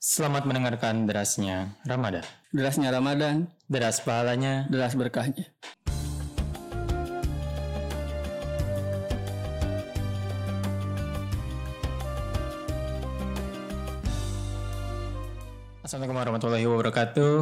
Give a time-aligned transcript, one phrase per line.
[0.00, 2.24] Selamat mendengarkan derasnya Ramadan.
[2.56, 4.64] Derasnya Ramadan, Deras pahalanya.
[4.72, 5.44] deras berkahnya.
[15.84, 17.34] Assalamualaikum warahmatullahi wabarakatuh.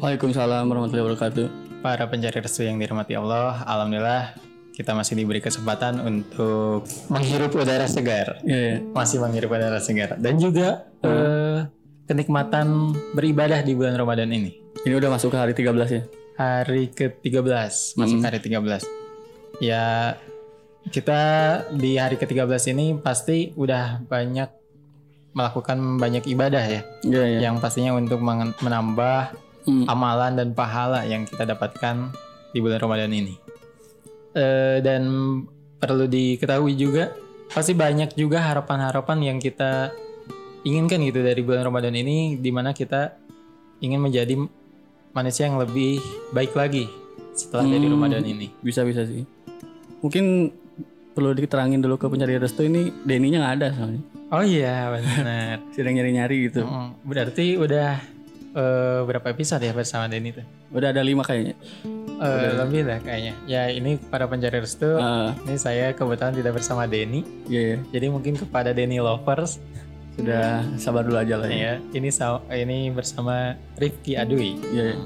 [0.00, 1.46] Waalaikumsalam warahmatullahi wabarakatuh.
[1.84, 4.32] Para pencari restu yang dirahmati Allah, alhamdulillah
[4.74, 8.42] kita masih diberi kesempatan untuk menghirup udara segar.
[8.42, 8.76] Iya, iya.
[8.90, 11.62] Masih menghirup udara segar dan juga eh,
[12.10, 14.58] kenikmatan beribadah di bulan Ramadan ini.
[14.82, 16.02] Ini udah masuk ke hari 13 ya.
[16.34, 18.26] Hari ke-13, masuk Hmm.
[18.26, 18.82] hari 13.
[19.62, 20.18] Ya
[20.90, 21.22] kita
[21.72, 24.50] di hari ke-13 ini pasti udah banyak
[25.32, 26.82] melakukan banyak ibadah ya.
[27.06, 27.38] Iya, iya.
[27.46, 28.18] yang pastinya untuk
[28.58, 29.88] menambah Hmm.
[29.88, 32.12] amalan dan pahala yang kita dapatkan
[32.52, 33.32] di bulan Ramadan ini.
[34.34, 35.02] Eh, dan
[35.78, 37.14] perlu diketahui juga
[37.46, 39.94] pasti banyak juga harapan-harapan yang kita
[40.66, 43.14] inginkan gitu dari bulan Ramadan ini di mana kita
[43.78, 44.34] ingin menjadi
[45.14, 46.02] manusia yang lebih
[46.34, 46.90] baik lagi
[47.30, 47.94] setelah dari Hmm.
[47.94, 48.50] Ramadan ini.
[48.58, 49.22] Bisa-bisa sih.
[50.02, 50.50] Mungkin
[51.14, 54.02] perlu diterangin dulu ke pencari restu ini Deninya nggak ada soalnya.
[54.34, 55.62] Oh iya benar.
[55.78, 56.66] Sedang nyari-nyari gitu.
[57.06, 58.02] Berarti udah
[58.50, 60.42] eh, berapa episode ya bersama Denny tuh?
[60.74, 61.54] Udah ada lima kayaknya.
[62.24, 63.34] Eh, lebih lah kayaknya.
[63.44, 64.96] Ya ini para pencari restu.
[64.96, 67.20] Ah, Ini saya kebetulan tidak bersama Denny.
[67.44, 67.78] iya, iya.
[67.92, 69.60] Jadi mungkin kepada Denny lovers
[70.14, 71.74] Sudah sabar dulu aja lah ya.
[71.74, 71.74] ya.
[71.90, 72.08] Ini
[72.64, 74.56] ini bersama Rifki Adui.
[74.72, 74.98] Iya, iya.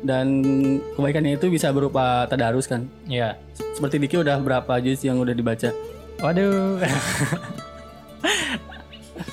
[0.00, 0.26] Dan
[0.96, 2.86] kebaikannya itu bisa berupa tadarus kan.
[3.08, 3.40] Ya.
[3.74, 5.72] Seperti Diki udah berapa juz yang udah dibaca?
[6.20, 6.76] Waduh.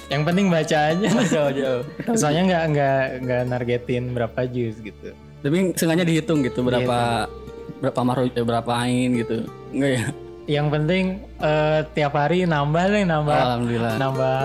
[0.08, 1.08] Yang penting baca aja.
[1.28, 1.84] Jauh, jauh.
[2.16, 5.12] Soalnya nggak nggak nggak nargetin berapa juz gitu.
[5.38, 7.30] Tapi sengaja dihitung gitu berapa
[7.78, 9.46] berapa maru eh, berapa ain gitu.
[9.70, 10.04] Enggak ya?
[10.48, 11.04] Yang penting
[11.38, 13.96] eh, tiap hari nambah lah nambah Alhamdulillah.
[13.96, 14.40] nambah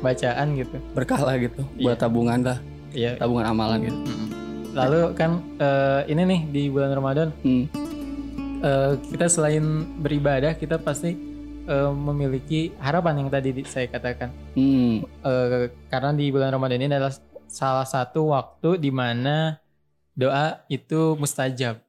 [0.00, 0.76] bacaan gitu.
[0.92, 2.58] Berkah lah gitu buat tabungan lah,
[2.90, 3.14] Ya.
[3.16, 3.98] tabungan amalan gitu.
[3.98, 4.28] mm-mm.
[4.72, 7.68] Lalu kan eh, ini nih di bulan Ramadan Hmm.
[8.58, 9.62] eh, kita selain
[10.00, 11.12] beribadah kita pasti
[11.62, 15.04] eh, memiliki harapan yang tadi di- saya katakan Hmm.
[15.04, 17.12] Eh, karena di bulan Ramadan ini adalah
[17.46, 19.60] salah satu waktu di mana
[20.14, 21.80] doa itu mustajab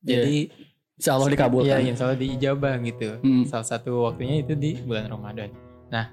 [0.00, 0.50] jadi
[0.94, 1.78] Insya Allah ya dikabulkan.
[1.82, 3.42] insya Allah diijabah gitu Hmm.
[3.44, 5.50] salah satu waktunya itu di bulan Ramadan
[5.88, 6.12] nah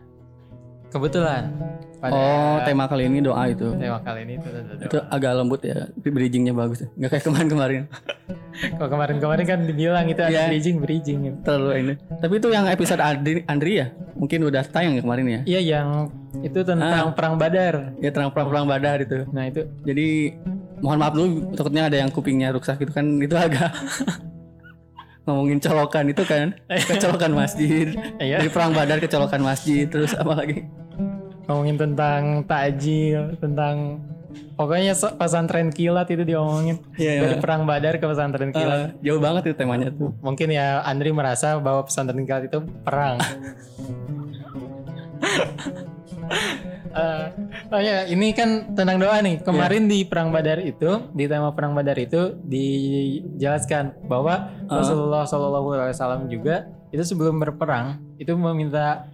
[0.87, 1.53] kebetulan
[1.99, 3.67] pada Oh, tema kali ini doa itu.
[3.75, 5.11] tema kali ini itu adalah Itu doa.
[5.11, 6.87] agak lembut ya, bridgingnya bagus ya.
[6.95, 7.81] Nggak kayak kemarin-kemarin.
[8.79, 10.43] kalau kemarin-kemarin kan dibilang itu ada Iya.
[10.47, 11.37] bridging bridging gitu.
[11.43, 11.93] Terlalu ini.
[11.99, 13.91] Tapi itu yang episode Andri, Andri ya?
[14.15, 15.39] Mungkin udah tayang ya kemarin ya?
[15.45, 15.87] iya yang
[16.39, 19.27] itu tentang perang Badar Ya terang perang badar itu.
[19.29, 20.07] nah itu Jadi
[20.79, 23.71] mohon maaf dulu takutnya ada yang kupingnya rusak gitu kan itu agak
[25.29, 27.93] ngomongin colokan itu kan kecolokan masjid.
[28.17, 28.41] Iya.
[28.41, 30.65] dari perang badar kecolokan masjid terus apa lagi?
[31.45, 34.01] Ngomongin tentang takjil tentang
[34.57, 36.81] pokoknya pesantren kilat itu diomongin.
[36.97, 38.97] Iya, dari perang badar ke pesantren kilat.
[38.97, 40.09] Eh, jauh banget itu temanya tuh.
[40.25, 43.21] Mungkin ya Andri merasa bahwa pesantren kilat itu perang
[46.89, 47.25] Eh,
[47.69, 51.71] oh ya ini kan tentang doa nih kemarin di perang badar itu di tema perang
[51.71, 59.05] badar itu dijelaskan bahwa Rasulullah Shallallahu Alaihi Wasallam juga itu sebelum berperang itu meminta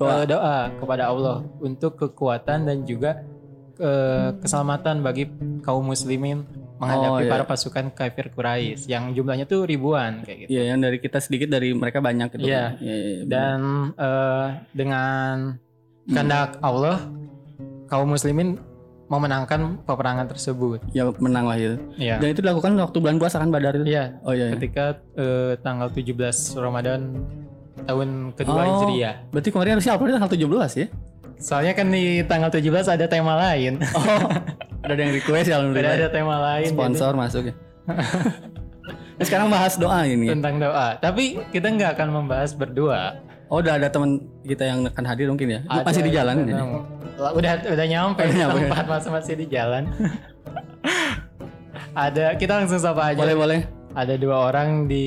[0.00, 0.24] Doa.
[0.24, 3.20] eh, doa kepada Allah untuk kekuatan dan juga
[3.76, 5.28] eh, keselamatan bagi
[5.60, 6.48] kaum muslimin
[6.80, 7.28] menghadapi Oh, iya.
[7.28, 10.56] para pasukan kafir Quraisy yang jumlahnya tuh ribuan kayak gitu.
[10.56, 12.64] Iya yang dari kita sedikit dari mereka banyak gitu Iya.
[12.64, 12.72] kan.
[12.80, 13.28] Iya, iya, benar.
[13.28, 13.58] Dan
[14.00, 15.34] eh, dengan
[16.10, 16.98] kehendak Allah
[17.86, 18.58] kaum muslimin
[19.06, 20.78] memenangkan peperangan tersebut.
[20.88, 22.18] ya menang lah itu Iya.
[22.18, 24.54] dan itu dilakukan waktu bulan puasa kan badar itu Iya, oh iya, iya.
[24.54, 24.84] ketika
[25.14, 26.14] eh, tanggal 17
[26.56, 27.00] Ramadan
[27.82, 28.86] tahun kedua Oh.
[28.86, 29.26] Hijriah.
[29.28, 30.86] berarti kemarin harusnya upload tanggal 17 ya
[31.40, 33.82] Soalnya kan di tanggal 17 ada tema lain.
[33.90, 34.28] oh
[34.80, 37.54] ada yang request ya Ada alhamdulillah ada tema lain sponsor masuk ya
[39.18, 40.32] Nah, sekarang bahas doa jadi ini ya.
[40.32, 40.96] tentang doa.
[40.96, 43.20] Tapi kita nggak akan membahas berdua.
[43.50, 44.10] Oh udah ada teman
[44.42, 45.60] kita yang akan hadir mungkin ya?
[45.66, 46.52] Ada- Masih di jalan ini?
[46.54, 46.66] Nah,
[47.34, 48.58] Udah udah nyampe Udah nyampe.
[48.64, 49.82] tempat masih masih di jalan.
[51.96, 53.18] ada kita langsung sapa aja.
[53.18, 53.60] Boleh boleh.
[53.92, 55.06] Ada dua orang di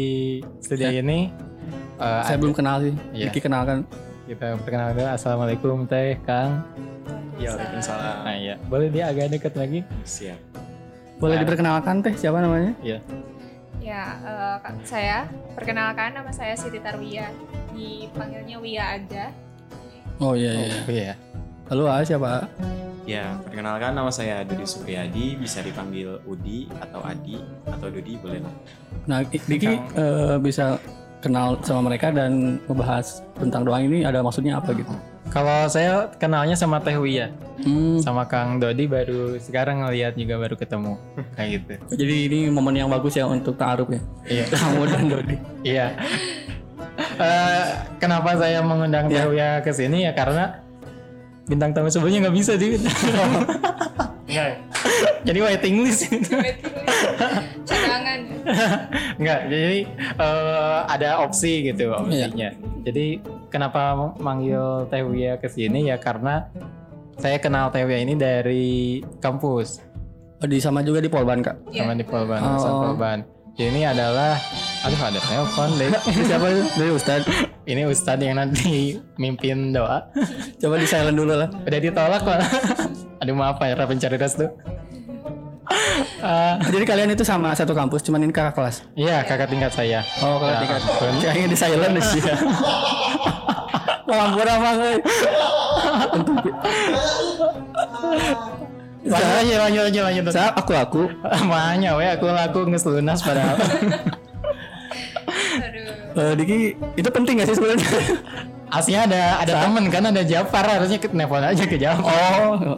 [0.60, 1.32] studio ini.
[1.96, 2.94] Eh, Saya belum kenal sih.
[3.12, 3.32] Iya.
[3.32, 3.88] Diki kenalkan.
[4.24, 5.10] kita perkenalkan dulu.
[5.10, 6.64] Assalamualaikum Teh Kang.
[7.36, 8.16] Ya, Waalaikumsalam.
[8.24, 8.56] Nah, iya.
[8.66, 9.80] Boleh dia agak dekat lagi?
[10.02, 10.40] Siap.
[11.18, 11.42] Boleh Nah.
[11.44, 12.72] diperkenalkan teh siapa namanya?
[12.80, 13.00] Iya.
[13.80, 14.04] Ya,
[14.60, 17.32] Kak- saya perkenalkan nama saya Siti Tarwiyah.
[17.74, 19.26] Dipanggilnya Wia aja.
[20.22, 20.70] Oh iya iya.
[20.70, 21.14] Oh, iya.
[21.74, 22.46] Halo ah, siapa?
[23.04, 27.36] Ya, perkenalkan nama saya Dudi Supriyadi, bisa dipanggil Udi atau Adi
[27.68, 28.54] atau Dudi boleh lah.
[29.10, 30.80] Nah Diki eh, bisa
[31.20, 34.92] kenal sama mereka dan membahas tentang doa ini ada maksudnya apa gitu?
[35.34, 37.32] Kalau saya kenalnya sama Teh Wia,
[37.64, 40.94] Hmm, sama Kang Dodi baru sekarang ngelihat juga baru ketemu
[41.38, 41.74] kayak gitu.
[42.02, 44.02] jadi ini momen yang bagus ya untuk ta'aruf ya.
[44.30, 44.46] Iya.
[44.52, 45.36] Kamu dan Dodi.
[45.66, 45.88] Iya.
[47.14, 47.66] Eh,
[47.98, 49.16] kenapa saya mengundang Iya.
[49.16, 50.60] Teh Wia ke sini ya karena
[51.46, 52.78] bintang tamu sebelumnya nggak bisa di.
[54.26, 54.52] Nggak.
[55.24, 56.36] Jadi waiting list itu.
[57.64, 58.20] cadangan
[59.16, 59.78] Enggak, jadi
[60.20, 62.50] eh, ada opsi gitu opsinya.
[62.84, 66.50] Jadi kenapa manggil Teh Wia ke sini ya karena
[67.16, 69.80] saya kenal Teh Wia ini dari kampus
[70.44, 71.72] Oh, di sama juga di Polban kak.
[71.72, 71.88] Iya.
[71.88, 72.84] sama di Polban, Oh.
[72.84, 73.24] Polban.
[73.54, 74.34] Ini adalah
[74.82, 75.90] aduh ada telepon deh.
[75.94, 76.62] Ini siapa itu?
[76.74, 77.30] Dari Ustadz.
[77.70, 80.10] ini Ustadz yang nanti mimpin doa.
[80.58, 81.50] Coba di silent dulu lah.
[81.62, 82.42] Udah ditolak kok.
[83.22, 84.50] aduh maaf ya pencari restu.
[86.24, 88.84] Eh, Jadi kalian itu sama satu kampus, cuman ini kakak kelas.
[88.98, 90.02] Iya kakak tingkat saya.
[90.20, 90.82] Oh, kakak Ya tingkat.
[91.22, 92.22] Kayaknya di silent sih.
[94.10, 94.98] Lampu apa euy.
[99.04, 100.24] Lanjut lanjut lanjut lanjut.
[100.32, 101.02] Saya aku aku.
[101.44, 103.58] Makanya we aku laku nges lunas padahal.
[105.54, 106.58] aduh Eh, Diki
[106.94, 107.90] itu penting gak sih sebenarnya?
[108.70, 112.06] Aslinya ada ada temen kan ada Jafar harusnya ke telepon aja ke Jafar.
[112.54, 112.78] Oh,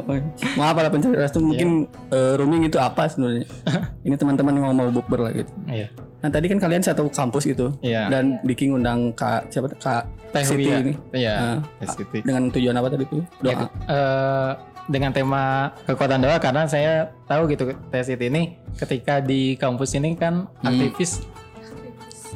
[0.56, 3.44] maaf para pencari restu mungkin eh, rooming itu apa sebenarnya?
[4.08, 5.52] Ini teman-teman yang mau bukber lah gitu.
[5.68, 5.88] Iya.
[6.20, 8.08] Nah tadi kan kalian satu kampus gitu, Iya.
[8.08, 11.34] dan Diki ngundang kak siapa kak Teh Siti ini Iya.
[11.36, 11.58] Ah.
[11.78, 12.20] Teh Siti.
[12.24, 13.22] dengan tujuan apa tadi tuh?
[13.40, 13.68] Ya, Doa.
[13.86, 14.52] eh,
[14.86, 20.14] dengan tema kekuatan doa karena saya tahu gitu Teh Siti ini ketika di kampus ini
[20.14, 21.26] kan aktivis.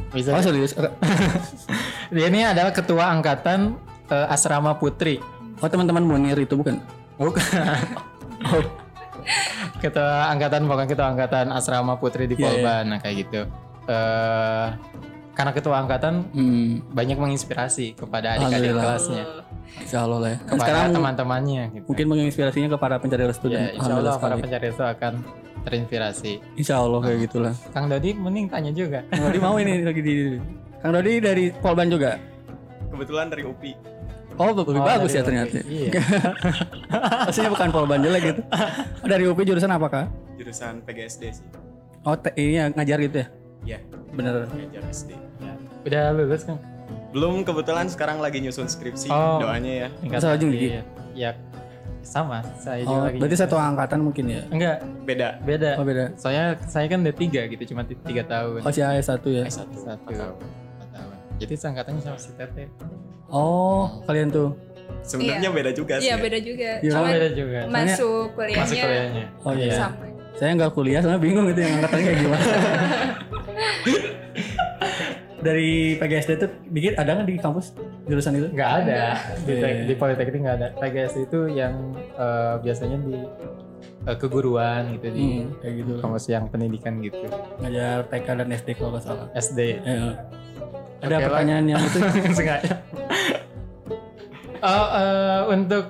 [0.09, 0.33] Bisa.
[0.33, 0.73] Oh serius?
[2.13, 3.77] dia ini adalah ketua angkatan
[4.09, 5.21] eh, asrama putri.
[5.61, 6.81] Oh teman-teman Munir itu bukan?
[7.19, 7.43] bukan.
[9.83, 12.49] Ketua angkatan bukan ketua angkatan asrama putri di Iya, iya.
[12.49, 13.41] Polban nah kayak gitu.
[13.85, 14.67] Eh
[15.39, 19.23] karena ketua angkatan Hmm, banyak menginspirasi kepada adik-adik kelasnya
[19.79, 20.37] insya Allah lah ya.
[20.43, 21.85] Kepada sekarang teman-temannya gitu.
[21.87, 25.13] mungkin menginspirasinya ke para pencari restu ya, dan insya Allah para pencari itu akan
[25.59, 26.31] terinspirasi.
[26.57, 27.53] Insya Allah kayak gitulah.
[27.71, 29.05] Kang Dodi mending tanya juga.
[29.07, 30.15] Kang Dodi mau ini lagi di
[30.81, 32.17] Kang Dodi dari Polban juga.
[32.89, 33.73] Kebetulan dari UPI.
[34.39, 35.59] Oh, lebih Oh, bagus ya ternyata.
[35.61, 35.91] Iya.
[37.27, 38.41] Maksudnya bukan Polban jelek gitu.
[39.03, 40.05] Oh, dari UPI jurusan apa kak?
[40.39, 41.45] Jurusan PGSD sih.
[42.07, 43.27] Oh, ini ngajar gitu ya?
[43.67, 43.79] Iya,
[44.15, 44.47] Bener.
[44.49, 45.28] ngajar SD.
[45.81, 46.57] Udah lulus kan?
[47.09, 49.39] Belum kebetulan sekarang lagi nyusun skripsi Oh.
[49.39, 49.87] doanya ya.
[49.97, 50.81] Tingkat Masa lagi, iya.
[51.13, 51.31] Ya
[51.99, 53.17] sama, saya Oh, juga lagi.
[53.17, 54.41] berarti satu angkatan mungkin ya?
[54.47, 55.27] Enggak, Beda.
[55.41, 55.69] beda.
[55.75, 56.15] Oh, beda.
[56.15, 58.61] Soalnya saya kan udah tiga gitu, cuma ti- tiga tahun.
[58.61, 59.43] Oh, si AS1 ya?
[59.45, 59.67] S1.
[59.75, 60.09] Satu.
[60.09, 60.35] Tahun.
[61.37, 62.65] Jadi seangkatannya sama si Tete.
[63.27, 64.53] Oh, kalian tuh.
[65.01, 66.03] Sebenarnya beda juga sih.
[66.03, 66.15] iya ya.
[66.19, 67.59] beda juga Iya, Cuman beda juga.
[67.69, 69.25] masuk kuliahnya Masuk kuliahnya.
[69.39, 69.73] Oh iya.
[69.73, 69.95] sama
[70.33, 72.45] Saya nggak kuliah, soalnya bingung gitu yang angkatannya kayak gimana.
[75.39, 77.71] Dari PGSD itu dikit ada nggak di kampus
[78.03, 78.47] jurusan itu?
[78.49, 79.03] Nggak ada.
[79.39, 79.85] Di, Iya.
[79.85, 80.67] di Politeknik nggak ada.
[80.75, 83.15] PGS itu yang eh, biasanya di
[84.01, 85.93] eh, keguruan gitu di Hmm, kayak gitu.
[85.99, 87.23] kampus yang pendidikan gitu.
[87.57, 89.27] Ngajar TK dan SD kalau nggak salah.
[89.33, 89.59] SD.
[89.77, 90.11] Eh,
[90.99, 91.99] ada Oke, pertanyaan yang itu?
[92.37, 92.73] sengaja.
[94.59, 95.85] Oh, eh, untuk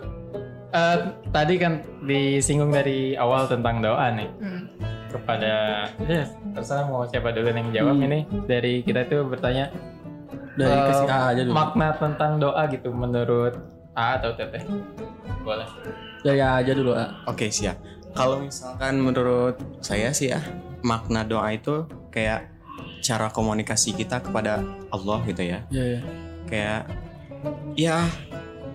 [0.70, 0.98] eh,
[1.28, 4.64] tadi kan disinggung dari awal tentang doa nih Hmm.
[5.10, 5.52] Kepada
[6.00, 6.24] ya
[6.54, 8.06] terserah mau siapa dulu yang jawab Hmm.
[8.06, 9.74] ini dari kita tuh bertanya
[10.52, 11.54] Dari ke si A aja dulu.
[11.54, 13.54] makna tentang doa gitu menurut
[13.94, 14.64] A atau Teteh
[15.42, 15.68] boleh
[16.20, 17.24] Dari A aja dulu, A.
[17.26, 17.80] Oke siap.
[18.12, 20.44] Kalau misalkan menurut saya sih ya
[20.82, 22.52] makna doa itu kayak
[23.00, 25.64] cara komunikasi kita kepada Allah gitu ya.
[25.70, 26.02] Iya, iya.
[26.44, 26.82] Kayak
[27.74, 27.98] ya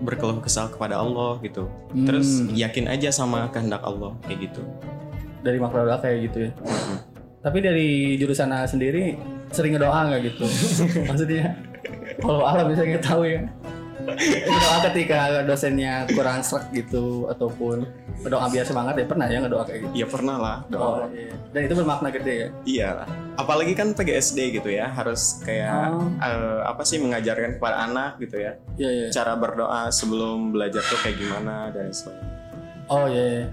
[0.01, 1.69] berkeluh kesal kepada Allah gitu.
[1.93, 4.63] Hmm, Terus yakin aja sama kehendak Allah kayak gitu.
[5.45, 6.53] Dari makna doa kayak gitu ya.
[7.39, 9.21] Tapi dari jurusan A sendiri
[9.53, 10.45] sering ngedoa nggak gitu?
[11.09, 11.53] Maksudnya
[12.19, 13.45] kalau alam bisa kita tahu ya.
[14.45, 17.89] Doa ketika dosennya kurang serak gitu ataupun
[18.21, 19.93] berdoa biasa banget ya pernah ya ngedoa kayak gitu.
[19.95, 21.09] Iya pernah lah Oh, doa.
[21.09, 21.33] iya.
[21.53, 22.49] Dan itu bermakna gede ya.
[22.65, 23.09] Iya lah.
[23.35, 26.09] Apalagi kan PGSD gitu ya harus kayak Oh.
[26.21, 28.53] eh, apa sih mengajarkan kepada anak gitu ya.
[28.77, 29.07] Iya iya.
[29.09, 32.29] Cara berdoa sebelum belajar tuh kayak gimana dan sebagainya.
[32.87, 33.25] Oh iya.
[33.25, 33.45] iya.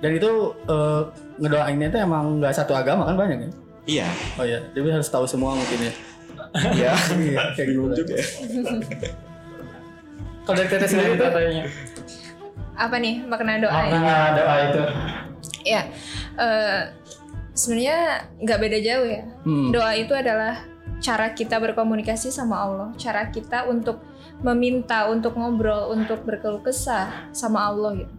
[0.00, 0.30] Dan itu
[0.68, 1.02] eh,
[1.40, 3.50] ngedoainnya itu emang nggak satu agama kan banyak ya?
[3.86, 4.08] Iya.
[4.36, 4.60] Oh iya.
[4.74, 5.92] Jadi harus tahu semua mungkin ya.
[6.72, 6.92] Iya.
[7.32, 7.92] Iya kayak gitu.
[8.04, 8.26] juga ya.
[10.46, 11.66] Kalau dari teteh sendiri katanya
[12.76, 14.82] apa nih makna doa makna doa itu
[15.64, 15.82] ya
[16.36, 16.80] eh,
[17.56, 17.98] sebenarnya
[18.44, 19.68] nggak beda jauh ya hmm.
[19.72, 20.60] doa itu adalah
[21.00, 24.04] cara kita berkomunikasi sama Allah cara kita untuk
[24.44, 28.14] meminta untuk ngobrol untuk berkeluh kesah sama Allah gitu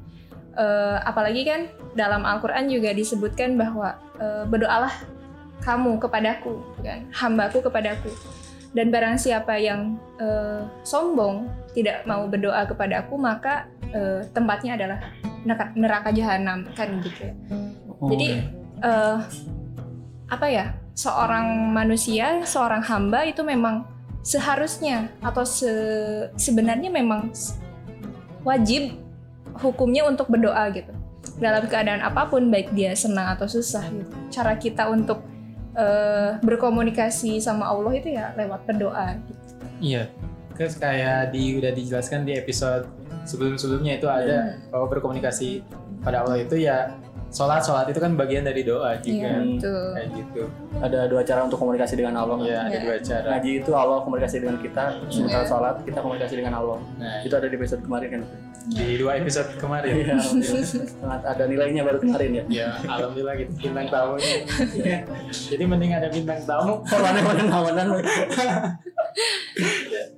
[0.58, 4.90] Eh, apalagi kan dalam Al-Quran juga disebutkan bahwa eh, berdoalah
[5.62, 7.06] kamu kepadaku kan?
[7.14, 8.10] Hambaku kepadaku.
[8.74, 11.46] Dan barang siapa yang eh, sombong
[11.78, 14.98] tidak mau berdoa kepada aku maka eh, tempatnya adalah
[15.46, 17.34] neraka, neraka jahanam kan gitu ya.
[18.02, 18.28] Oh, Jadi
[18.82, 19.18] eh,
[20.26, 20.74] apa ya?
[20.98, 23.86] Seorang manusia, seorang hamba itu memang
[24.26, 27.30] seharusnya atau se- sebenarnya memang
[28.42, 28.98] wajib
[29.60, 30.94] hukumnya untuk berdoa gitu.
[31.38, 34.14] Dalam keadaan apa pun baik dia senang atau susah gitu.
[34.34, 35.22] Cara kita untuk
[35.78, 39.42] eh, berkomunikasi sama Allah itu ya lewat berdoa gitu.
[39.82, 40.04] Iya.
[40.58, 42.90] Terus kayak di udah dijelaskan di episode
[43.30, 45.62] sebelum-sebelumnya itu ada bahwa berkomunikasi
[46.02, 46.98] pada Allah itu ya
[47.38, 49.86] sholat sholat itu kan bagian dari doa Iya, juga betul.
[49.94, 50.42] kayak gitu.
[50.78, 52.38] ada dua cara untuk komunikasi dengan Allah.
[52.42, 52.82] Iya ada Iya.
[52.82, 53.28] dua cara.
[53.30, 55.50] Ngaji itu Allah komunikasi dengan kita, sementara Iya.
[55.50, 56.78] sholat kita komunikasi dengan Allah.
[56.98, 58.24] Nah Itu ada di episode kemarin kan?
[58.68, 59.96] di dua episode kemarin.
[59.96, 60.20] Iya,
[61.00, 62.44] sangat ada nilainya baru kemarin ya.
[62.52, 64.38] Ya, alhamdulillah gitu bintang tamunya.
[65.32, 66.84] Jadi mending ada bintang tamu.
[66.84, 67.84] Mana mana mana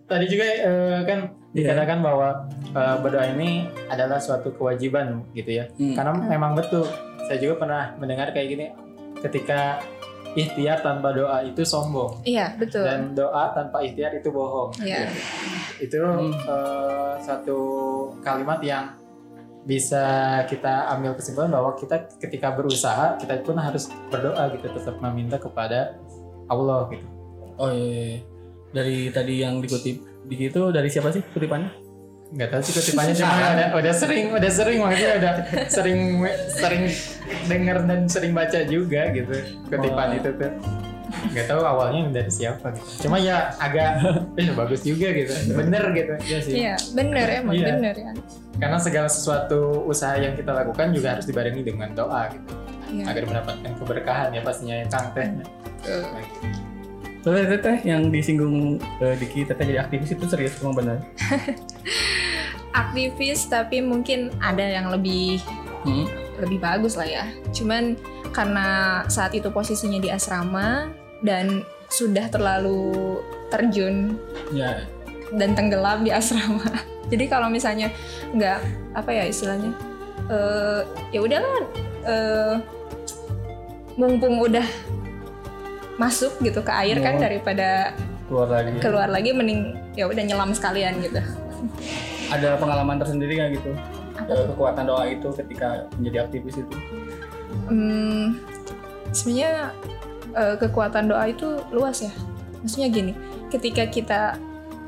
[0.09, 1.73] Tadi juga eh, kan Iya.
[1.73, 2.27] dikatakan bahwa
[2.73, 5.69] eh, berdoa ini adalah suatu kewajiban gitu ya.
[5.77, 5.93] Hmm.
[5.93, 6.85] Karena memang betul.
[7.29, 8.65] Saya juga pernah mendengar kayak gini
[9.21, 9.77] ketika
[10.33, 12.81] ikhtiar tanpa doa itu sombong Iya, betul.
[12.81, 14.73] dan doa tanpa ikhtiar itu bohong.
[14.81, 15.09] Iya.
[15.77, 16.33] Itu Hmm.
[16.33, 17.59] eh, satu
[18.19, 18.97] kalimat yang
[19.61, 20.01] bisa
[20.45, 25.93] kita ambil kesimpulan bahwa kita ketika berusaha kita pun harus berdoa gitu tetap meminta kepada
[26.47, 27.05] Allah gitu.
[27.59, 28.19] Oh iya, iya, iya.
[28.69, 31.69] Dari tadi yang dikutip di situ dari siapa sih kutipannya?
[32.29, 35.33] Nggak tahu sih kutipannya cuma udah, udah sering udah sering maksudnya udah
[35.65, 35.99] sering
[36.45, 36.83] sering
[37.49, 39.33] dengar dan sering baca juga gitu
[39.65, 40.17] kutipan Wah.
[40.17, 40.51] itu tuh
[41.09, 43.97] nggak tahu awalnya dari siapa gitu cuma ya agak
[44.37, 47.65] eh bagus juga gitu bener gitu ya sih Iya, bener emang Iya.
[47.75, 48.11] bener ya.
[48.61, 52.53] karena segala sesuatu usaha yang kita lakukan juga harus dibarengi dengan doa gitu
[52.89, 53.05] Iya.
[53.09, 55.29] agar mendapatkan keberkahan ya pastinya yang kang teh.
[57.29, 60.97] Soalnya teteh yang disinggung eh, Diki teteh jadi aktivis itu serius emang benar.
[62.73, 65.37] Aktivis tapi mungkin ada yang lebih
[65.79, 66.09] Hmm.
[66.41, 67.23] lebih bagus lah ya.
[67.55, 67.95] Cuman
[68.33, 70.91] karena saat itu posisinya di asrama
[71.23, 73.15] dan sudah terlalu
[73.47, 74.19] terjun
[74.51, 74.83] Ya,
[75.31, 76.67] dan tenggelam di asrama.
[77.13, 77.93] Jadi kalau misalnya
[78.35, 78.59] nggak
[78.91, 79.71] apa ya istilahnya,
[80.27, 80.81] eh
[81.15, 81.63] ya udahlah,
[82.03, 82.55] eh,
[83.95, 84.67] mumpung udah
[85.99, 87.21] masuk gitu ke air kan Oh.
[87.21, 87.91] daripada
[88.25, 88.79] keluar lagi.
[88.79, 89.61] keluar lagi mending
[89.93, 91.19] ya udah nyelam sekalian gitu.
[92.31, 93.71] Ada pengalaman tersendiri nggak gitu?
[94.15, 96.75] Apa Eh, kekuatan doa itu ketika menjadi aktivis itu.
[97.67, 98.39] Hmm,
[99.11, 99.73] sebenarnya
[100.31, 102.13] eh, kekuatan doa itu luas ya.
[102.61, 103.11] Maksudnya gini,
[103.49, 104.21] ketika kita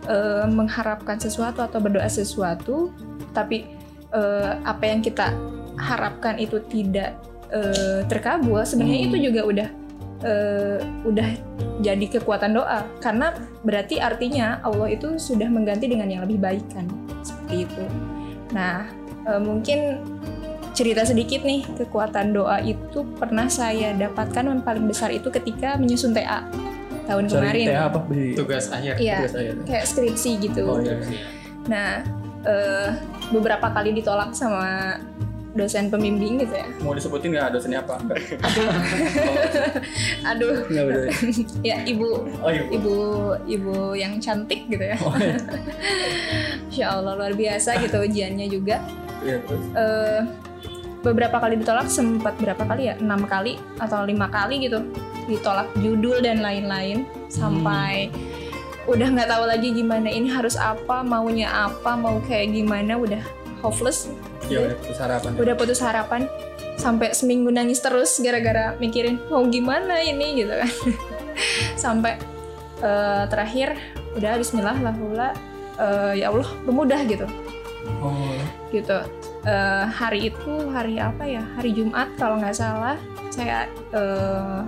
[0.08, 2.90] eh, mengharapkan sesuatu atau berdoa sesuatu,
[3.32, 3.68] tapi
[4.62, 5.32] apa yang kita
[5.80, 7.16] harapkan itu tidak
[8.06, 9.08] terkabul, sebenarnya Hmm.
[9.08, 9.68] itu juga udah
[10.22, 11.30] eh, udah
[11.80, 12.86] jadi kekuatan doa.
[12.98, 16.86] Karena berarti artinya Allah itu sudah mengganti dengan yang lebih baik kan,
[17.22, 17.84] seperti itu.
[18.52, 18.86] Nah,
[19.26, 19.80] eh, mungkin
[20.72, 26.16] cerita sedikit nih kekuatan doa itu pernah saya dapatkan yang paling besar itu ketika menyusun
[26.16, 26.48] TA
[27.04, 28.00] tahun Sorry, kemarin teh apa?
[28.08, 29.52] Di- tugas akhir iya tugas saya.
[29.68, 30.96] kayak skripsi gitu Oh iya.
[31.68, 32.00] nah
[32.48, 32.90] eh,
[33.30, 34.96] beberapa kali ditolak sama
[35.52, 38.00] dosen pembimbing gitu ya Mau disebutin nggak dosennya apa?
[40.26, 40.64] Aduh
[41.68, 42.64] ya ibu Oh iya.
[42.64, 42.72] Bu.
[42.72, 42.96] ibu
[43.46, 45.36] ibu yang cantik gitu ya Oh, iya.
[46.72, 48.80] Insya Allah luar biasa gitu ujiannya juga
[49.22, 49.66] Iya, terus.
[49.76, 50.20] eh,
[51.02, 54.82] beberapa kali ditolak sempat berapa kali ya enam kali atau lima kali gitu
[55.26, 58.10] ditolak judul dan lain-lain sampai
[58.84, 63.22] udah nggak tahu lagi gimana ini harus apa maunya apa mau kayak gimana udah
[63.62, 64.10] hopeless.
[64.50, 65.32] Ya udah putus harapan.
[65.38, 66.22] udah putus harapan.
[66.82, 70.42] Sampai seminggu nangis terus gara-gara mikirin mau gimana ini?
[70.44, 70.72] gitu kan.
[71.84, 72.18] Sampai
[72.82, 73.78] eh, terakhir
[74.18, 74.94] udah Bismillah lah
[76.18, 77.26] ya Allah bermudah gitu.
[78.02, 78.38] Oh.
[78.70, 78.98] gitu.
[79.42, 81.42] Eh, hari itu hari apa ya?
[81.58, 82.98] Hari Jumat kalau nggak salah
[83.34, 84.62] saya eh,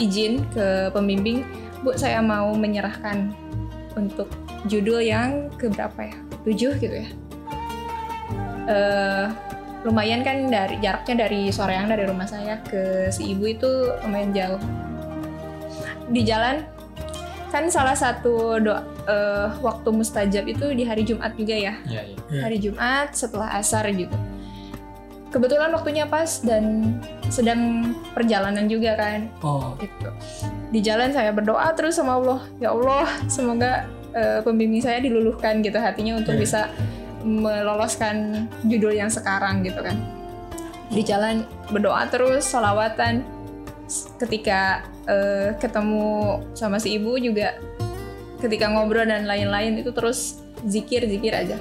[0.00, 1.46] izin ke pembimbing
[1.84, 3.30] bu saya mau menyerahkan
[3.94, 4.26] untuk
[4.66, 6.16] judul yang ke berapa ya?
[6.44, 7.08] Tujuh gitu ya
[8.64, 9.26] Eh,
[9.82, 13.68] lumayan kan dari jaraknya dari Soreang dari rumah saya ke si ibu itu
[14.00, 14.60] lumayan jauh
[16.06, 16.64] di jalan
[17.48, 22.16] kan salah satu doa eh, waktu mustajab itu di hari Jumat juga ya Iya, iya.
[22.32, 22.40] Iya.
[22.40, 24.16] hari Jumat setelah asar gitu.
[25.28, 29.76] Kebetulan waktunya pas dan sedang perjalanan juga kan Oh.
[29.76, 30.08] gitu.
[30.70, 35.76] Di jalan saya berdoa terus sama Allah, ya Allah semoga eh, pembimbing saya diluluhkan gitu
[35.76, 36.40] hatinya untuk Iya.
[36.40, 36.60] bisa
[37.24, 39.96] meloloskan judul yang sekarang gitu kan.
[40.92, 43.24] Di jalan berdoa terus, salawatan.
[44.20, 47.56] Ketika eh, ketemu sama si ibu juga
[48.40, 51.56] ketika ngobrol dan lain-lain itu terus zikir zikir aja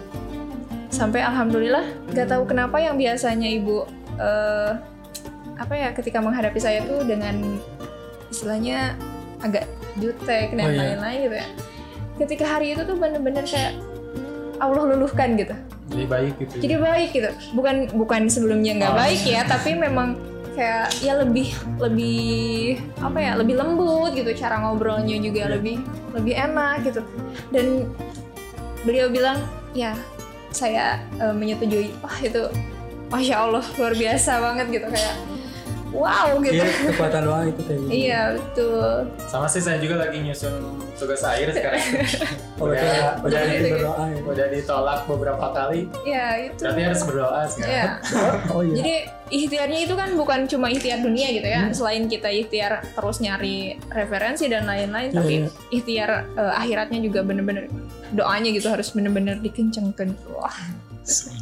[0.91, 3.87] sampai alhamdulillah nggak tahu kenapa yang biasanya ibu
[4.19, 4.71] eh,
[5.55, 7.59] apa ya ketika menghadapi saya tuh dengan
[8.31, 8.95] istilahnya
[9.39, 9.67] agak
[9.99, 10.79] jutek dan Oh, iya.
[10.95, 11.47] lain-lain gitu ya
[12.23, 13.73] ketika hari itu tuh bener-bener kayak
[14.59, 15.53] Allah luluhkan gitu.
[15.89, 16.53] Jadi baik gitu.
[16.61, 17.29] jadi baik gitu.
[17.53, 18.99] Bukan bukan sebelumnya nggak Oh.
[18.99, 20.15] baik ya tapi memang
[20.53, 21.49] kayak ya lebih
[21.81, 25.81] lebih apa ya lebih lembut gitu cara ngobrolnya juga lebih
[26.13, 27.01] lebih enak gitu.
[27.49, 27.89] Dan
[28.83, 29.41] beliau bilang
[29.73, 29.97] ya
[30.53, 31.89] saya eh, menyetujui.
[31.99, 32.43] Wah itu
[33.09, 35.13] masya Allah luar biasa banget gitu kayak
[35.93, 37.89] wow gitu Iya, kekuatan doa itu kayak gitu.
[37.89, 40.53] iya betul Sama sih saya juga lagi nyusun
[40.93, 41.81] tugas akhir sekarang.
[42.55, 44.17] Oh, udah, udah udah, jadi di- berdoa ya.
[44.23, 45.81] udah ditolak beberapa kali.
[46.03, 47.73] ya itu Berarti harus berdoa sekarang.
[47.73, 47.87] ya
[48.49, 48.75] Oh iya.
[48.77, 48.93] Jadi
[49.33, 51.61] ikhtiarnya itu kan bukan cuma ikhtiar dunia gitu ya.
[51.71, 53.57] Selain kita ikhtiar terus nyari
[53.87, 55.47] referensi dan lain-lain, Iya, tapi iya.
[55.71, 57.67] ikhtiar eh, akhiratnya juga bener-bener
[58.11, 60.15] doanya gitu harus bener-bener dikencengkan.
[60.31, 60.55] Wah,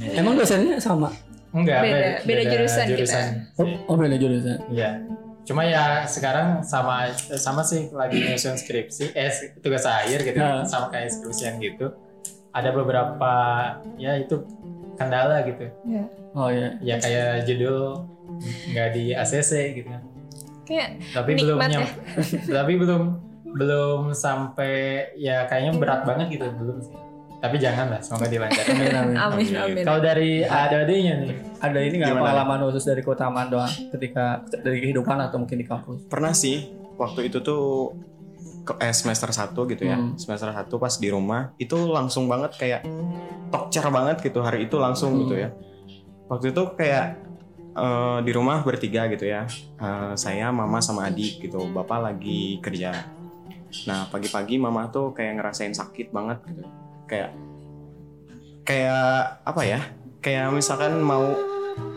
[0.10, 1.14] Emang dosennya sama?
[1.52, 3.20] Enggak, Beda- beda jurusan kita.
[3.56, 4.58] Oh, oh beda jurusan.
[4.68, 5.04] Iya.
[5.42, 9.28] Cuma ya sekarang sama sama sih lagi nyusun skripsi, eh
[9.60, 10.64] tugas akhir gitu, Nah.
[10.64, 11.92] sama kayak skripsian gitu.
[12.52, 13.34] Ada beberapa
[13.98, 14.38] ya itu
[14.96, 15.66] kendala gitu.
[16.32, 16.78] Oh iya.
[16.80, 18.06] Ya kayak judul
[18.72, 19.90] nggak di ACC gitu.
[20.64, 21.84] kayak Tapi belum ya.
[22.62, 23.04] tapi belum
[23.52, 24.72] belum sampai
[25.18, 26.96] ya kayaknya berat banget gitu belum sih.
[27.42, 28.76] Tapi jangan lah, semoga dilancarkan.
[28.78, 29.16] Amin, amin.
[29.18, 29.84] amin amin.
[29.84, 32.22] Kalau dari adik-adiknya nih, Ada ini nggak Gimana?
[32.22, 34.26] pengalaman khusus dari keutamaan doa ketika
[34.62, 36.06] dari kehidupan atau mungkin di kampus?
[36.06, 37.98] Pernah sih waktu itu tuh
[38.62, 39.98] ke eh, semester 1 gitu ya.
[39.98, 40.14] Hmm.
[40.18, 42.82] Semester 1 pas di rumah itu langsung banget kayak
[43.50, 45.22] tokcer banget gitu hari itu langsung Hmm.
[45.26, 45.50] gitu ya.
[46.30, 47.06] Waktu itu kayak
[47.72, 49.50] eh, di rumah bertiga gitu ya.
[49.78, 51.58] Eh, saya, mama sama adik gitu.
[51.70, 52.94] Bapak lagi kerja.
[53.88, 56.66] Nah, pagi-pagi mama tuh kayak ngerasain sakit banget gitu.
[57.12, 57.32] Kayak
[58.64, 59.04] kayak
[59.44, 59.80] apa ya?
[60.22, 61.36] Kayak misalkan mau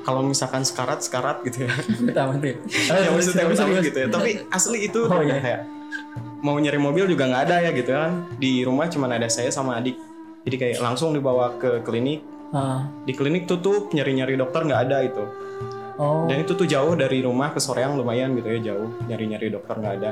[0.03, 1.73] kalau misalkan sekarat sekarat gitu ya.
[2.09, 2.51] Kita mati.
[2.91, 5.39] ya maksudnya gitu ya tapi asli itu Oh, iya.
[5.39, 5.61] kayak
[6.41, 9.79] mau nyari mobil juga nggak ada ya gitu kan di rumah cuma ada saya sama
[9.79, 9.97] adik
[10.43, 12.87] jadi kayak langsung dibawa ke klinik Ah.
[13.03, 15.25] di klinik tutup nyari-nyari dokter nggak ada itu
[15.95, 16.27] Oh.
[16.27, 19.95] dan itu tuh jauh dari rumah ke Soreang lumayan gitu ya jauh nyari-nyari dokter nggak
[19.97, 20.11] ada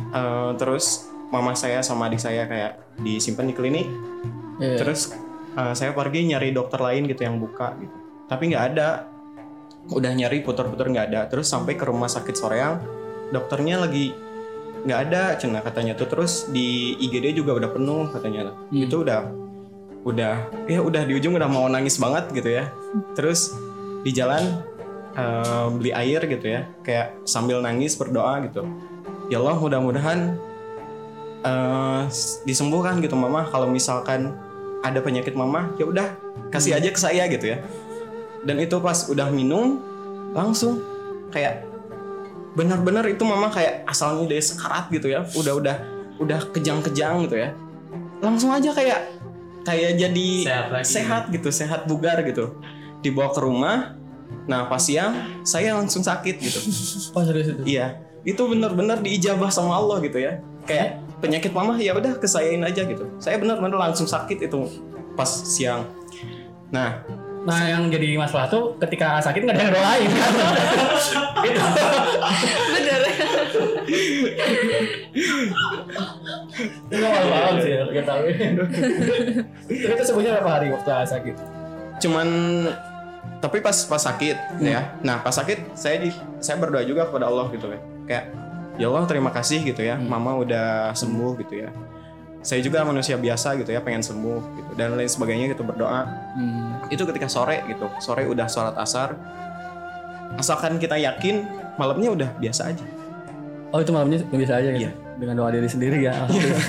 [0.00, 3.88] Eh, terus mama saya sama adik saya kayak disimpan di klinik.
[4.60, 4.76] Iya.
[4.76, 5.16] terus
[5.56, 7.96] eh, saya pergi nyari dokter lain gitu yang buka gitu.
[8.28, 9.08] Tapi nggak ada.
[9.88, 11.20] Udah nyari putar-putar nggak ada.
[11.32, 12.76] Terus sampai ke rumah sakit Soreang
[13.32, 14.12] dokternya lagi
[14.84, 16.12] nggak ada cina katanya tuh.
[16.12, 18.52] Terus di IGD juga udah penuh katanya.
[18.52, 18.84] Hmm.
[18.84, 19.20] itu udah
[20.00, 22.68] udah ya udah di ujung udah mau nangis banget gitu ya.
[23.16, 23.56] Terus
[24.04, 24.60] di jalan
[25.16, 26.68] eh, beli air gitu ya.
[26.84, 28.68] Kayak sambil nangis berdoa gitu.
[29.32, 30.49] Ya Allah mudah-mudahan
[31.42, 32.02] eh,
[32.44, 33.46] disembuhkan gitu mama.
[33.48, 34.34] Kalau misalkan
[34.80, 36.08] ada penyakit mama ya udah
[36.48, 37.60] kasih aja ke saya gitu ya.
[38.40, 39.80] Dan itu pas udah minum
[40.32, 40.80] langsung
[41.28, 41.68] kayak
[42.56, 45.22] benar-benar itu mama kayak asalnya dari sekarat gitu ya.
[45.36, 45.76] Udah udah
[46.20, 47.52] udah kejang-kejang gitu ya.
[48.20, 49.16] Langsung aja kayak
[49.60, 50.84] kayak jadi Sehat lagi.
[50.88, 52.56] sehat gitu sehat bugar gitu.
[53.00, 53.96] Dibawa ke rumah.
[54.48, 56.60] Nah pas siang saya langsung sakit gitu.
[57.16, 57.62] Oh serius itu.
[57.76, 60.38] Iya, itu benar-benar diijabah sama Allah gitu ya.
[60.64, 63.04] Kayak penyakit mama ya udah kesayain aja gitu.
[63.20, 64.60] Saya benar-benar langsung sakit itu
[65.14, 65.86] pas siang.
[66.72, 67.04] Nah,
[67.40, 70.32] Nah yang jadi masalah tuh ketika sakit nggak ada yang doain kan.
[71.48, 71.60] gitu.
[72.76, 73.00] Bener.
[76.84, 78.20] Itu malam-malam sih ya, kita tahu.
[79.72, 81.36] Terus itu sebenarnya berapa hari waktu sakit?
[82.00, 82.28] cuman
[83.40, 84.96] tapi pas pas sakit ya.
[85.04, 87.80] Nah, pas sakit saya di, saya berdoa juga kepada Allah gitu ya.
[88.08, 88.24] Kayak
[88.80, 90.00] ya Allah terima kasih gitu ya.
[90.00, 91.70] Mama udah sembuh gitu ya.
[92.40, 96.08] Saya juga manusia biasa gitu ya, pengen sembuh gitu dan lain sebagainya gitu berdoa.
[96.32, 96.80] Hmm.
[96.88, 99.14] itu ketika sore gitu sore udah sholat asar
[100.34, 101.46] asalkan kita yakin
[101.78, 102.82] malamnya udah biasa aja
[103.70, 104.90] Oh itu malamnya bisa aja gitu.
[104.90, 104.92] Iya.
[105.14, 106.26] Dengan doa diri sendiri ya.
[106.26, 106.62] Alhamdulillah.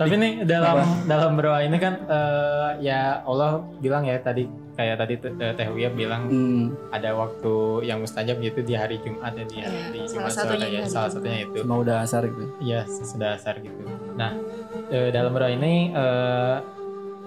[0.00, 4.48] Tapi nih dalam dalam berdoa ini kan eh, ya Allah bilang ya tadi
[4.80, 6.88] kayak tadi Teh Teh Wia bilang hmm.
[6.88, 7.52] ada waktu
[7.84, 10.80] yang mustajab yaitu di hari Jumat ya di, Iya, di salah Jumat satunya sore ya
[10.80, 11.58] hari salah satunya itu.
[11.68, 12.44] Mau udah asar gitu.
[12.58, 13.82] Iya sudah asar gitu.
[14.16, 14.32] Nah
[14.88, 16.56] eh, dalam berdoa ini eh,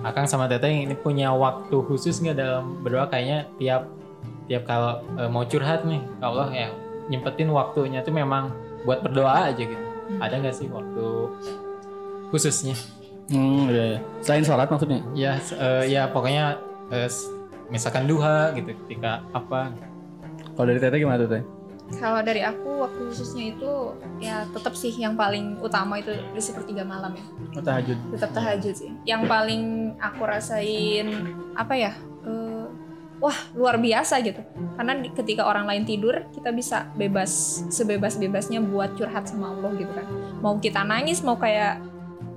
[0.02, 3.88] Akang sama Teteh ini punya waktu khusus nggak dalam berdoa kayaknya tiap
[4.50, 6.68] tiap kalau eh, mau curhat nih ke Allah ya
[7.08, 8.50] nyempetin waktunya tuh memang
[8.84, 9.86] buat berdoa aja gitu.
[10.20, 11.08] Ada nggak sih waktu
[12.34, 12.76] khususnya?
[13.32, 14.00] Hmm, iya, iya.
[14.20, 15.00] Selain sholat maksudnya?
[15.16, 16.60] Ya, eh, ya pokoknya
[16.92, 17.32] eh, s-
[17.70, 19.72] misalkan duha gitu ketika apa?
[20.54, 21.44] Kalau dari Teteh gimana tuh Teh?
[21.94, 23.72] Kalau dari aku waktu khususnya itu
[24.18, 27.26] ya tetap sih yang paling utama itu di sepertiga malam ya.
[27.60, 27.98] Oh, tahajud.
[28.16, 28.92] Tetap tahajud sih.
[29.06, 29.64] Yang paling
[30.00, 31.08] aku rasain
[31.54, 31.92] apa ya?
[32.24, 32.66] eh,
[33.20, 34.42] wah luar biasa gitu.
[34.80, 37.30] Karena di- ketika orang lain tidur kita bisa bebas
[37.70, 40.08] sebebas-bebasnya buat curhat sama Allah gitu kan.
[40.40, 41.84] Mau kita nangis mau kayak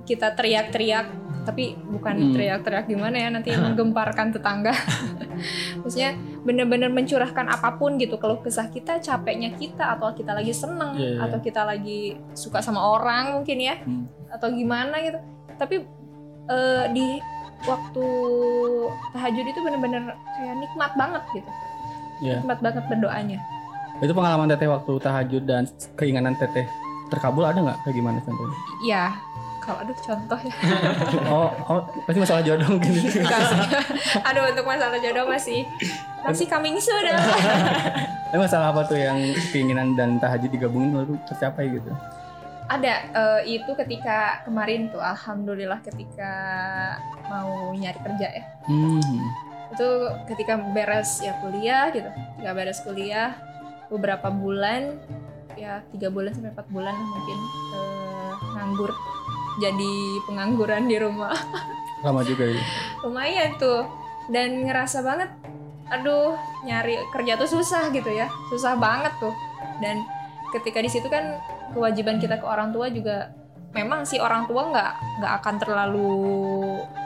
[0.07, 1.07] kita teriak-teriak
[1.47, 2.33] tapi bukan Hmm.
[2.35, 4.75] teriak-teriak gimana ya nanti menggemparkan tetangga.
[5.81, 6.11] Maksudnya
[6.43, 11.07] bener-bener mencurahkan apa pun gitu keluh kesah kita, capeknya kita atau kita lagi seneng Iya,
[11.07, 11.19] iya.
[11.23, 11.99] atau kita lagi
[12.33, 14.11] suka sama orang mungkin ya Hmm.
[14.27, 15.19] atau gimana gitu.
[15.55, 15.75] Tapi
[16.47, 17.07] eh, di
[17.63, 18.05] waktu
[19.11, 21.51] tahajud itu bener-bener kayak nikmat banget gitu.
[22.19, 22.35] Iya.
[22.39, 23.39] Nikmat banget berdoanya.
[23.97, 26.69] Itu pengalaman teteh waktu tahajud dan keinginan teteh
[27.07, 28.57] terkabul ada nggak kayak gimana contohnya?
[28.79, 29.03] Iya.
[29.67, 30.53] Kalau aduh contoh ya.
[31.27, 33.19] Oh, oh pasti masalah jodoh sih.
[34.23, 35.67] aduh untuk masalah jodoh masih
[36.23, 37.03] masih coming soon.
[38.31, 39.19] Tapi masalah apa tuh yang
[39.51, 41.91] keinginan dan tahajud digabungin lalu tercapai gitu?
[42.71, 46.31] Ada eh, itu ketika kemarin tuh alhamdulillah ketika
[47.27, 48.43] mau nyari kerja ya.
[48.71, 49.19] Hmm.
[49.75, 49.87] Itu
[50.31, 52.07] ketika beres ya kuliah gitu.
[52.07, 53.35] Ketika beres kuliah
[53.91, 54.95] beberapa bulan
[55.59, 57.39] ya tiga bulan sampai empat bulan mungkin
[57.75, 58.91] eh, nganggur
[59.57, 59.93] jadi
[60.23, 61.33] pengangguran di rumah.
[61.99, 62.61] Lama juga ya.
[63.03, 63.85] lumayan tuh.
[64.27, 65.31] Dan ngerasa banget
[65.87, 68.27] aduh nyari kerja tuh susah gitu ya.
[68.47, 69.33] Susah banget tuh.
[69.79, 70.03] Dan
[70.51, 71.39] ketika di situ kan
[71.69, 73.31] kewajiban kita ke orang tua juga
[73.69, 76.11] memang sih orang tua nggak nggak akan terlalu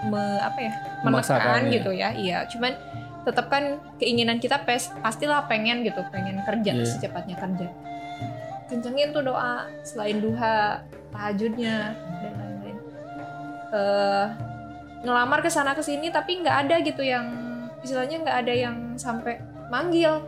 [0.06, 1.72] me- apa ya Memaksakan, menekan ya.
[1.72, 2.10] gitu ya.
[2.12, 2.74] Iya cuman
[3.22, 3.64] tetap kan
[3.98, 6.86] keinginan kita pes, pastilah pengen gitu pengen kerja Iya.
[6.88, 7.68] secepatnya kerja.
[8.66, 10.80] Kencengin tuh doa selain duha
[11.12, 12.31] tahajudnya dan
[13.72, 14.26] eh
[15.02, 17.26] ngelamar ke sana ke sini tapi nggak ada gitu yang
[17.82, 20.22] istilahnya nggak ada yang sampai manggil.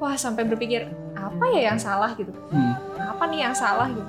[0.00, 2.16] Wah sampai berpikir apa ya yang salah?
[2.16, 2.32] gitu.
[2.48, 2.72] Hmm.
[2.96, 3.90] apa nih yang salah?
[3.92, 4.08] gitu.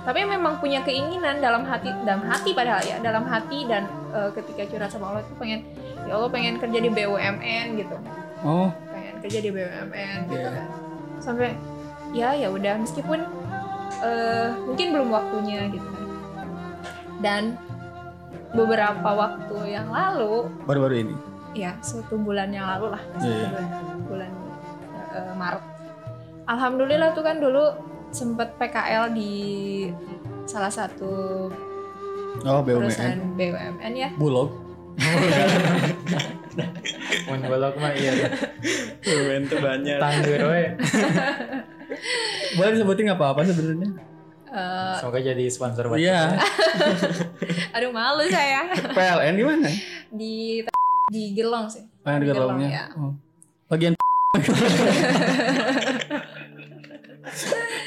[0.00, 4.64] Tapi memang punya keinginan dalam hati dalam hati padahal ya dalam hati dan eh, ketika
[4.70, 5.60] curhat sama Allah itu pengen
[6.06, 7.96] ya Allah pengen kerja di BUMN gitu.
[8.40, 10.54] Oh, pengen kerja di BUMN gitu Iya.
[10.54, 10.66] kan.
[11.20, 11.48] Sampai
[12.14, 13.18] ya ya udah meskipun
[14.00, 16.06] eh, mungkin belum waktunya gitu kan.
[17.20, 17.42] Dan
[18.50, 21.14] beberapa waktu yang lalu baru-baru ini.
[21.52, 23.48] ya satu bulan yang lalu lah satu Iya.
[23.50, 23.68] bulan,
[24.04, 24.30] bulan
[25.12, 25.62] eh, Maret
[26.46, 27.64] alhamdulillah tuh kan dulu
[28.10, 29.32] sempet PKL di
[30.44, 31.46] salah satu
[32.40, 33.36] Oh, perusahaan BUMN.
[33.36, 34.48] BUMN ya Bulog.
[37.26, 38.12] Mun bolok mah iya.
[38.98, 39.98] BUMN tuh banyak.
[39.98, 40.64] Tanggur we.
[42.54, 43.90] Boleh disebutin nggak apa-apa sebenarnya?
[44.50, 46.34] Eh, Semoga jadi sponsor buat Iya.
[47.74, 49.70] aduh malu saya PLN gimana?
[50.10, 50.58] di
[51.06, 52.68] di Gelong sih Ah, di Gelong, gerongnya.
[52.68, 52.84] ya.
[52.94, 53.14] Oh.
[53.66, 53.94] Bagian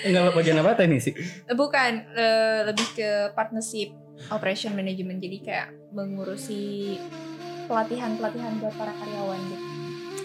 [0.04, 1.12] Enggak bagian apa teknisi?
[1.16, 3.92] Eh, Bukan, eh, lebih ke partnership
[4.30, 5.20] operation management.
[5.20, 6.96] Jadi kayak mengurusi
[7.66, 9.64] pelatihan-pelatihan buat para karyawan gitu.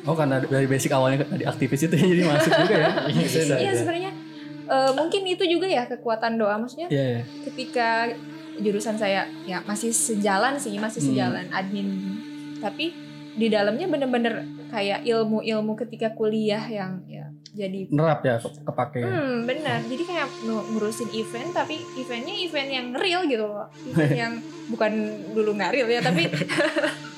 [0.05, 2.91] Oh, karena dari basic awalnya tadi aktivis itu jadi masuk juga ya.
[3.09, 3.73] Iya aja.
[3.75, 4.13] sebenarnya
[4.69, 6.55] eh, mungkin itu juga ya kekuatan doa.
[6.55, 7.23] Maksudnya Iya, iya.
[7.43, 8.13] ketika
[8.57, 11.09] jurusan saya ya masih sejalan sih, masih Hmm.
[11.09, 11.89] sejalan admin.
[12.59, 12.91] Tapi
[13.33, 19.01] di dalamnya bener-bener kayak ilmu-ilmu ketika kuliah yang ya jadi Nerap ya ke- kepake.
[19.01, 19.81] Hmm, benar.
[19.83, 23.67] Jadi kayak ngurusin event tapi eventnya event yang real gitu loh.
[23.85, 24.33] Event yang
[24.69, 24.93] bukan
[25.33, 26.29] dulu nggak real ya, tapi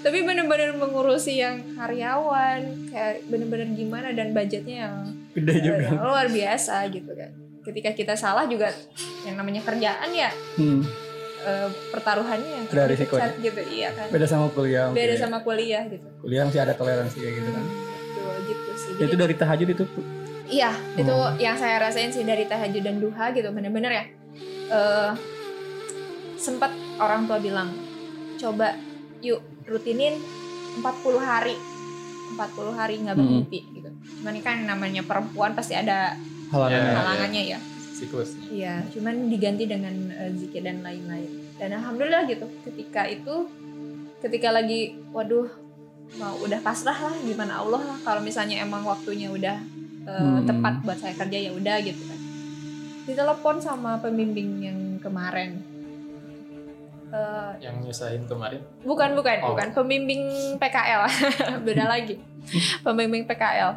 [0.00, 4.94] tapi bener-bener mengurusi yang karyawan, kayak bener-bener gimana dan budgetnya yang
[5.30, 5.86] Gede juga.
[5.86, 7.30] eh, luar biasa gitu kan.
[7.60, 8.72] Ketika kita salah juga
[9.22, 10.80] yang namanya kerjaan ya Hmm.
[11.40, 13.28] eh, pertaruhannya yang Ada risikonya.
[13.28, 14.06] dipecat gitu, iya kan.
[14.08, 14.88] Beda sama kuliah.
[14.90, 15.18] Beda ya.
[15.18, 16.06] sama kuliah gitu.
[16.20, 17.64] kuliah masih ada toleransi kayak gitu kan.
[17.64, 18.90] Betul gitu sih.
[18.90, 19.84] Ya, itu Jadi- dari tahajud itu
[20.48, 21.36] Iya, itu Hmm.
[21.36, 24.04] yang saya rasain sih dari tahajud dan duha gitu, bener-bener ya.
[24.68, 25.12] Eh
[26.36, 27.68] sempat orang tua bilang,
[28.36, 28.72] coba
[29.20, 30.16] yuk rutinin
[30.78, 31.56] 40 hari,
[32.30, 33.24] 40 hari nggak Hmm.
[33.42, 33.90] berhenti gitu.
[34.20, 36.14] Cuman ini kan namanya perempuan pasti ada
[36.48, 36.86] halangannya.
[36.86, 36.96] Ya.
[36.96, 37.58] halangannya ya.
[37.92, 38.30] Siklus.
[38.48, 41.50] Iya, cuman diganti dengan eh, zikir dan lain-lain.
[41.58, 43.50] Dan alhamdulillah gitu, ketika itu,
[44.18, 45.50] ketika lagi, waduh,
[46.14, 47.98] mau udah pasrah lah, gimana Allah lah.
[48.00, 49.58] Kalau misalnya emang waktunya udah
[50.04, 50.46] eh, Hmm.
[50.46, 52.16] tepat buat saya kerja ya udah gitu kan.
[53.04, 55.58] Ditelepon sama pembimbing yang kemarin.
[57.08, 58.60] Eh, Yang nyusahin kemarin.
[58.82, 59.52] bukan bukan Oh.
[59.52, 61.02] bukan pembimbing PKL,
[61.66, 62.20] beda lagi.
[62.80, 63.70] pembimbing PKL.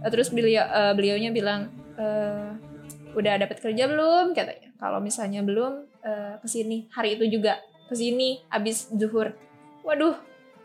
[0.00, 2.48] Eh, Terus beliau eh, beliaunya bilang eh,
[3.12, 4.72] udah dapat kerja belum katanya.
[4.74, 9.36] Kalau misalnya belum eh, ke sini hari itu juga ke sini abis zuhur.
[9.82, 10.16] Waduh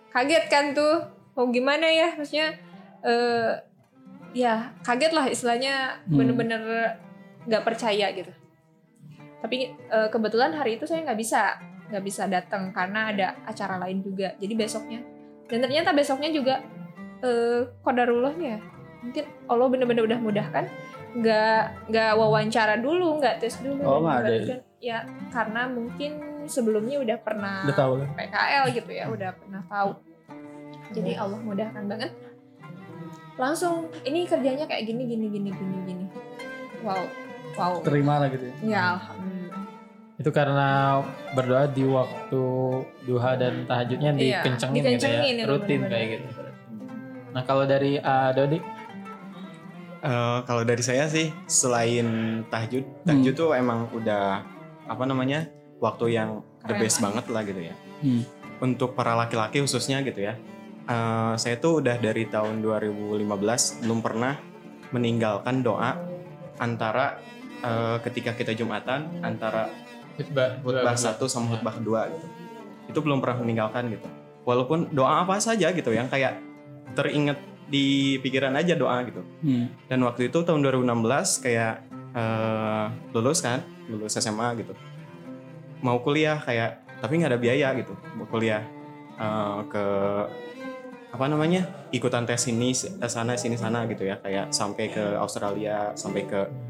[0.09, 1.03] kaget kan tuh.
[1.31, 2.55] Mau gimana ya maksudnya
[3.01, 3.51] eh,
[4.31, 6.15] ya kaget lah istilahnya Hmm.
[6.15, 6.61] bener-bener
[7.43, 8.29] nggak percaya gitu
[9.39, 11.55] tapi eh, kebetulan hari itu saya nggak bisa
[11.89, 14.33] nggak bisa datang karena ada acara lain juga.
[14.37, 15.01] Jadi besoknya
[15.49, 16.61] dan ternyata besoknya juga
[17.19, 18.61] eh kodarullahnya
[19.01, 20.65] mungkin Allah bener-bener udah mudahkan
[21.09, 24.45] nggak nggak wawancara dulu nggak tes dulu Oh, nggak ada ya?
[24.45, 24.97] kan, ya
[25.33, 26.11] karena mungkin
[26.45, 28.07] sebelumnya udah pernah Udah tahu lah.
[28.13, 29.91] PKL gitu ya udah pernah tahu.
[30.89, 32.11] Jadi Allah mudahkan banget.
[33.37, 36.05] Langsung ini kerjanya kayak gini gini gini gini gini.
[36.85, 37.03] Wow
[37.57, 37.73] wow.
[37.81, 38.53] Terima lah gitu ya.
[38.61, 39.38] ya alhamdulillah
[40.19, 40.99] Itu karena
[41.31, 42.43] berdoa di waktu
[43.07, 45.91] duha dan tahajudnya Iya, dikencengin, dikencengin gitu ya, itu rutin benar-benar.
[45.95, 46.27] kayak gitu.
[47.29, 48.59] Nah kalau dari uh, Dodi,
[49.99, 52.07] Eh, kalau dari saya sih selain
[52.47, 54.47] tahajud, tahajud tuh emang udah
[54.87, 55.51] apa namanya
[55.83, 57.11] waktu yang the Keren best lah.
[57.11, 57.75] banget lah gitu ya.
[57.99, 58.23] Hmm.
[58.63, 60.39] Untuk para laki-laki khususnya gitu ya.
[60.87, 63.27] Eh, saya tuh udah dari tahun 2015
[63.83, 64.39] belum pernah
[64.95, 65.99] meninggalkan doa
[66.55, 67.19] antara
[67.59, 69.67] eh, ketika kita jumatan antara
[70.19, 72.27] khutbah, khutbah satu sama khutbah kedua gitu.
[72.91, 74.07] Itu belum pernah meninggalkan gitu.
[74.43, 76.41] Walaupun doa apa saja gitu yang kayak
[76.97, 79.21] teringat di pikiran aja doa gitu.
[79.45, 79.71] Hmm.
[79.87, 81.73] Dan waktu itu tahun 2016 kayak
[82.17, 84.73] eh, lulus kan, lulus SMA gitu.
[85.79, 87.93] Mau kuliah kayak tapi nggak ada biaya gitu.
[88.17, 88.65] Mau kuliah
[89.15, 89.85] eh, ke
[91.09, 91.79] apa namanya?
[91.89, 96.68] ikutan tes sini sana sini sana gitu ya, kayak sampai ke Australia, sampai ke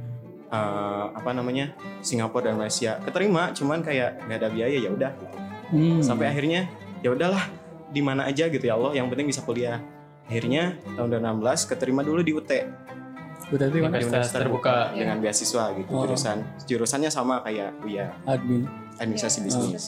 [0.49, 1.71] eh, apa namanya?
[1.99, 2.97] Singapura dan Malaysia.
[2.99, 5.37] Keterima, cuman kayak nggak ada biaya ya udah gitu
[5.69, 6.01] Hmm.
[6.01, 6.65] sampai akhirnya
[6.99, 7.45] ya udahlah
[7.87, 9.77] di mana aja gitu ya Allah yang penting bisa kuliah
[10.25, 13.97] akhirnya tahun 2016 keterima dulu di UT di mana?
[13.97, 14.89] Universitas terbuka.
[14.91, 16.05] dengan beasiswa gitu Oh.
[16.05, 18.65] jurusan jurusannya sama kayak Uya Admin.
[18.97, 19.45] administrasi Iya.
[19.45, 19.83] bisnis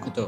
[0.00, 0.26] gitu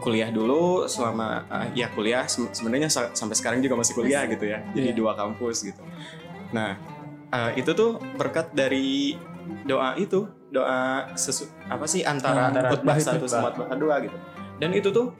[0.00, 4.44] kuliah dulu selama uh, ya kuliah se- sebenarnya sa- sampai sekarang juga masih kuliah gitu
[4.44, 4.96] ya jadi Iya.
[4.96, 5.80] dua kampus gitu
[6.52, 6.76] nah
[7.34, 9.18] uh, itu tuh berkat dari
[9.66, 14.16] doa itu doa sesu, apa sih antara, Oh, antara khutbah satu sama khutbah kedua gitu.
[14.56, 15.10] Dan itu tuh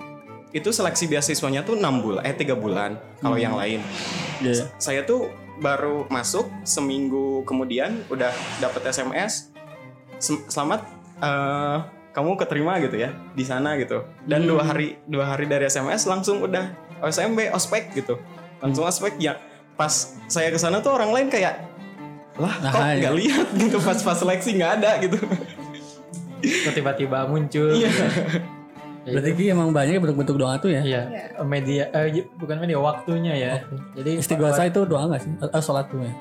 [0.55, 3.43] itu seleksi beasiswanya tuh enam bulan eh tiga bulan kalau Hmm.
[3.43, 3.81] yang lain.
[4.39, 4.67] Iya.
[4.79, 9.51] saya tuh baru masuk seminggu kemudian udah dapet SMS
[10.19, 11.79] "Sem- selamat eh,
[12.11, 14.07] kamu keterima gitu ya di sana gitu.
[14.23, 14.55] Dan Hmm.
[14.55, 16.71] dua hari dua hari dari SMS langsung udah
[17.03, 18.19] OSMB ospek gitu.
[18.59, 19.35] Langsung ospek ya.
[19.75, 19.91] Pas
[20.27, 21.74] saya ke sana tuh orang lain kayak
[22.35, 22.95] lah Nah, kok iya.
[22.99, 25.19] nggak lihat gitu pas pas seleksi nggak ada gitu
[26.71, 27.73] tiba-tiba muncul.
[27.73, 27.89] Iya.
[29.05, 30.81] Ya, Berarti itu- Ki emang banyak bentuk-bentuk doa tuh ya.
[30.81, 31.25] Iya, Iya.
[31.43, 33.53] media eh bukan media waktunya ya.
[33.95, 35.33] Jadi Istighosa itu doa nggak sih?
[35.37, 36.13] Eh, sholat tuh ya.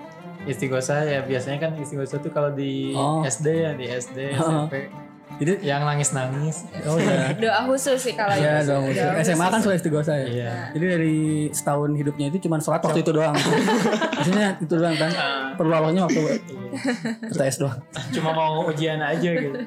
[0.43, 3.23] Istighosa ya biasanya kan istighosa tuh kalau di Oh.
[3.23, 4.67] SD ya di SD Oh.
[4.67, 4.91] SMP
[5.33, 6.69] Jadi yang nangis-nangis.
[6.83, 7.33] oh iya.
[7.43, 8.69] doa khusus sih kalau Iya itu.
[8.69, 8.83] dong.
[8.87, 9.63] Doa SMA kan khusus.
[9.63, 10.27] sholat istighosa ya.
[10.27, 10.53] Iya.
[10.71, 11.15] Jadi dari
[11.49, 13.33] setahun hidupnya itu cuma sholat waktu itu doang.
[14.17, 15.11] Maksudnya itu doang kan.
[15.53, 16.21] Perlu Allahnya waktu
[17.27, 17.79] TS doang.
[18.09, 19.57] Cuma mau ujian aja gitu.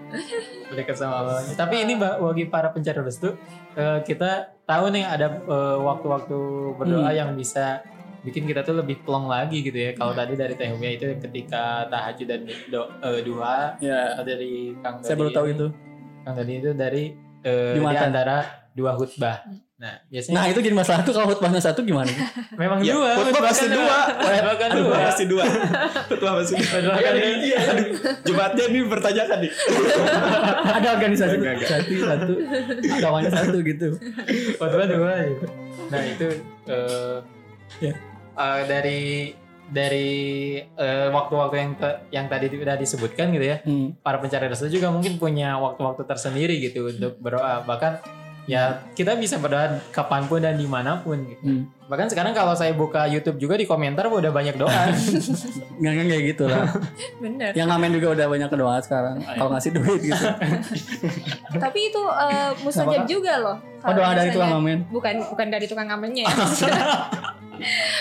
[0.68, 1.42] Dekat sama Allah.
[1.48, 3.34] Tapi ini Mbak, bagi para pencari restu
[3.72, 4.30] eh, kita
[4.62, 6.38] tahu nih ada eh, waktu-waktu
[6.74, 7.14] berdoa Hmm.
[7.16, 7.82] yang bisa
[8.26, 9.90] bikin kita tuh lebih plong lagi gitu ya.
[9.94, 14.18] Kalau tadi dari Teh Humia itu ketika tahajud dan do, eh, duha Ya.
[14.18, 15.66] Kalau dari Kang Saya Dodi baru tahu itu.
[16.26, 17.04] Kang Dodi itu dari
[17.40, 18.36] eh, di antara
[18.74, 19.46] dua khutbah.
[19.76, 22.08] Nah, biasanya Nah itu jadi masalah tuh kalau khutbahnya satu gimana?
[22.60, 23.12] memang Ya, dua.
[23.14, 23.98] khutbah pasti kan dua.
[24.08, 24.96] Khutbah kan dua.
[25.04, 25.44] pasti dua
[26.08, 27.28] Ketua pasti dua Khutbah kan dua.
[27.44, 27.88] Iya, aduh.
[28.24, 29.52] Jumatnya ini bertanyakan nih
[30.80, 31.68] Ada organisasi Enggak, enggak.
[31.68, 32.32] satu satu
[32.98, 33.88] kawannya satu gitu.
[34.56, 35.46] Khutbah dua gitu.
[35.86, 36.28] Nah itu
[36.72, 37.16] eh,
[37.84, 37.92] Ya.
[38.36, 39.02] Eh, dari
[39.66, 40.10] dari
[40.62, 43.98] eh, waktu-waktu yang te- yang tadi udah disebutkan gitu ya Hmm.
[43.98, 47.98] para pencari restu juga mungkin punya waktu-waktu tersendiri gitu untuk berdoa bahkan
[48.44, 51.42] ya kita bisa berdoa kapan pun dan di mana pun gitu.
[51.42, 51.66] Hmm.
[51.84, 54.70] bahkan sekarang kalau saya buka YouTube juga di komentar udah banyak doa
[55.76, 56.62] Nggak nggak kayak gitu lah.
[57.22, 59.16] bener Yang ngamen juga udah banyak doa sekarang.
[59.20, 60.24] Kalau ngasih duit gitu.
[61.58, 63.10] tapi itu eh, mustajab Kenapa, Kak?
[63.10, 64.78] juga loh Oh doa dari tukang ngamen.
[64.88, 66.34] bukan bukan dari tukang ngamennya ya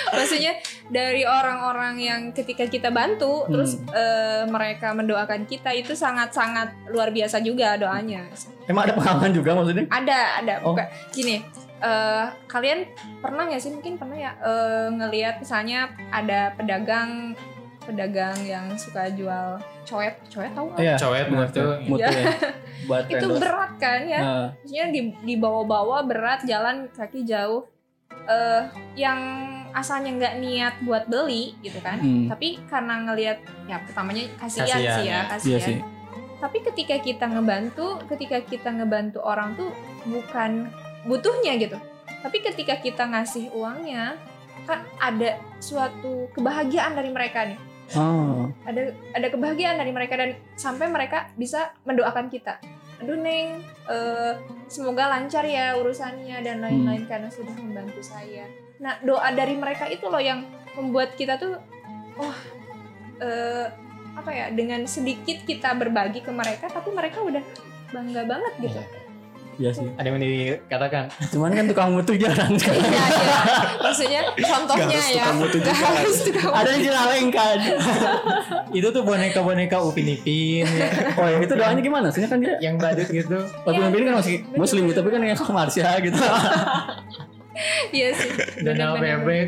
[0.10, 0.54] maksudnya
[0.86, 3.52] dari orang-orang yang ketika kita bantu Hmm.
[3.52, 8.26] terus eh, mereka mendoakan kita itu sangat-sangat luar biasa juga doanya
[8.66, 9.86] Emang ada pengalaman juga maksudnya?
[9.88, 10.74] ada ada Oh.
[11.10, 11.42] gini
[11.78, 12.86] eh, kalian
[13.20, 17.34] pernah nggak sih mungkin pernah ya eh, ngelihat misalnya ada pedagang
[17.82, 20.96] pedagang yang suka jual coet coet tahu nggak Iya.
[20.98, 21.66] Cowet benar mutu.
[21.86, 22.10] Mutu Iya.
[22.12, 22.26] ya.
[22.90, 27.62] Buat itu berat kan ya Nah, maksudnya di dibawa-bawa berat jalan kaki jauh
[28.26, 28.64] eh
[28.98, 29.20] yang
[29.76, 32.32] asalnya nggak niat buat beli gitu kan hmm.
[32.32, 33.38] tapi karena ngelihat
[33.68, 35.20] ya pertamanya kasihan, Kasihan, sih ya ya.
[35.28, 35.78] kasihan Iya sih.
[36.40, 39.70] tapi ketika kita ngebantu ketika kita ngebantu orang tuh
[40.08, 40.72] bukan
[41.06, 41.78] butuhnya gitu
[42.24, 44.18] tapi ketika kita ngasih uangnya
[44.66, 47.60] kan ada suatu kebahagiaan dari mereka nih
[47.94, 48.50] Oh.
[48.66, 52.58] ada ada kebahagiaan dari mereka dan sampai mereka bisa mendoakan kita
[53.02, 54.34] aduh neng eh,
[54.72, 58.48] semoga lancar ya urusannya dan lain-lain karena sudah membantu saya.
[58.80, 61.60] Nah doa dari mereka itu loh yang membuat kita tuh
[62.16, 62.40] wah
[63.20, 63.68] eh,
[64.16, 67.44] apa ya dengan sedikit kita berbagi ke mereka tapi mereka udah
[67.92, 68.82] bangga banget gitu
[69.56, 69.88] Iya sih.
[69.96, 71.04] Ada yang dikatakan.
[71.32, 72.84] Cuman kan tukang mutu jarang sekali.
[72.84, 73.38] Iya, iya.
[73.80, 75.24] Maksudnya contohnya harus ya.
[75.24, 75.74] tukang mutu juga.
[75.76, 77.58] harus tukang Ada yang dilalengkan.
[78.76, 82.08] itu tuh boneka-boneka Upin Ipin ya, Oh ya itu doanya gimana?
[82.12, 83.38] Soalnya kan dia yang badut gitu.
[83.64, 83.92] Tapi Iya.
[83.92, 86.20] ini kan masih muslim gitu, tapi kan yang Marsha gitu.
[87.96, 88.32] Iya sih.
[88.60, 89.24] Dan benar-benar.
[89.24, 89.48] bebek.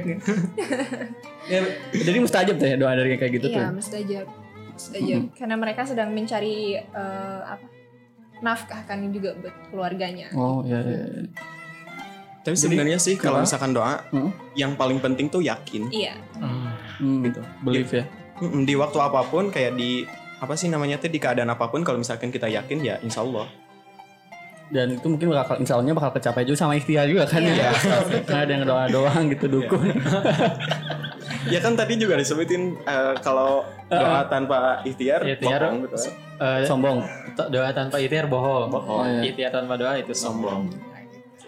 [1.51, 1.59] ya,
[1.91, 3.59] jadi mustajab tuh ya doa dari kayak gitu tuh.
[3.59, 4.25] Iya, mustajab.
[4.71, 5.21] Mustajab.
[5.35, 7.76] Karena mereka sedang mencari eh, apa?
[8.39, 10.29] Nafkah kan juga buat keluarganya.
[10.33, 11.03] Oh iya iya.
[11.03, 11.23] iya.
[12.41, 14.31] Tapi sebenarnya sih kalau misalkan doa, Hmm.
[14.55, 15.91] yang paling penting tuh yakin.
[15.91, 16.15] Iya.
[16.39, 16.71] Hmm.
[16.97, 17.41] Hmm, gitu.
[17.59, 18.07] Belief ya.
[18.39, 21.81] Mm-mm, Di waktu apa pun kayak di apa sih namanya tuh di keadaan apa pun
[21.81, 23.49] kalau misalkan kita yakin ya insya Allah.
[24.67, 27.71] Dan itu mungkin bakal Allahnya bakal kecapai juga sama ikhtiar juga kan Iya, ya.
[28.27, 29.79] Karena ada yang doa doang gitu dukun.
[31.47, 35.61] Ya kan tadi juga disebutin eh, kalau doa tanpa ikhtiar, Ikhtiar.
[35.63, 35.97] bohong gitu.
[36.37, 36.99] Eh, Sombong.
[37.49, 38.69] doa tanpa ikhtiar bohong.
[38.69, 39.21] Oh, iya.
[39.25, 40.69] Ikhtiar tanpa doa itu sombong.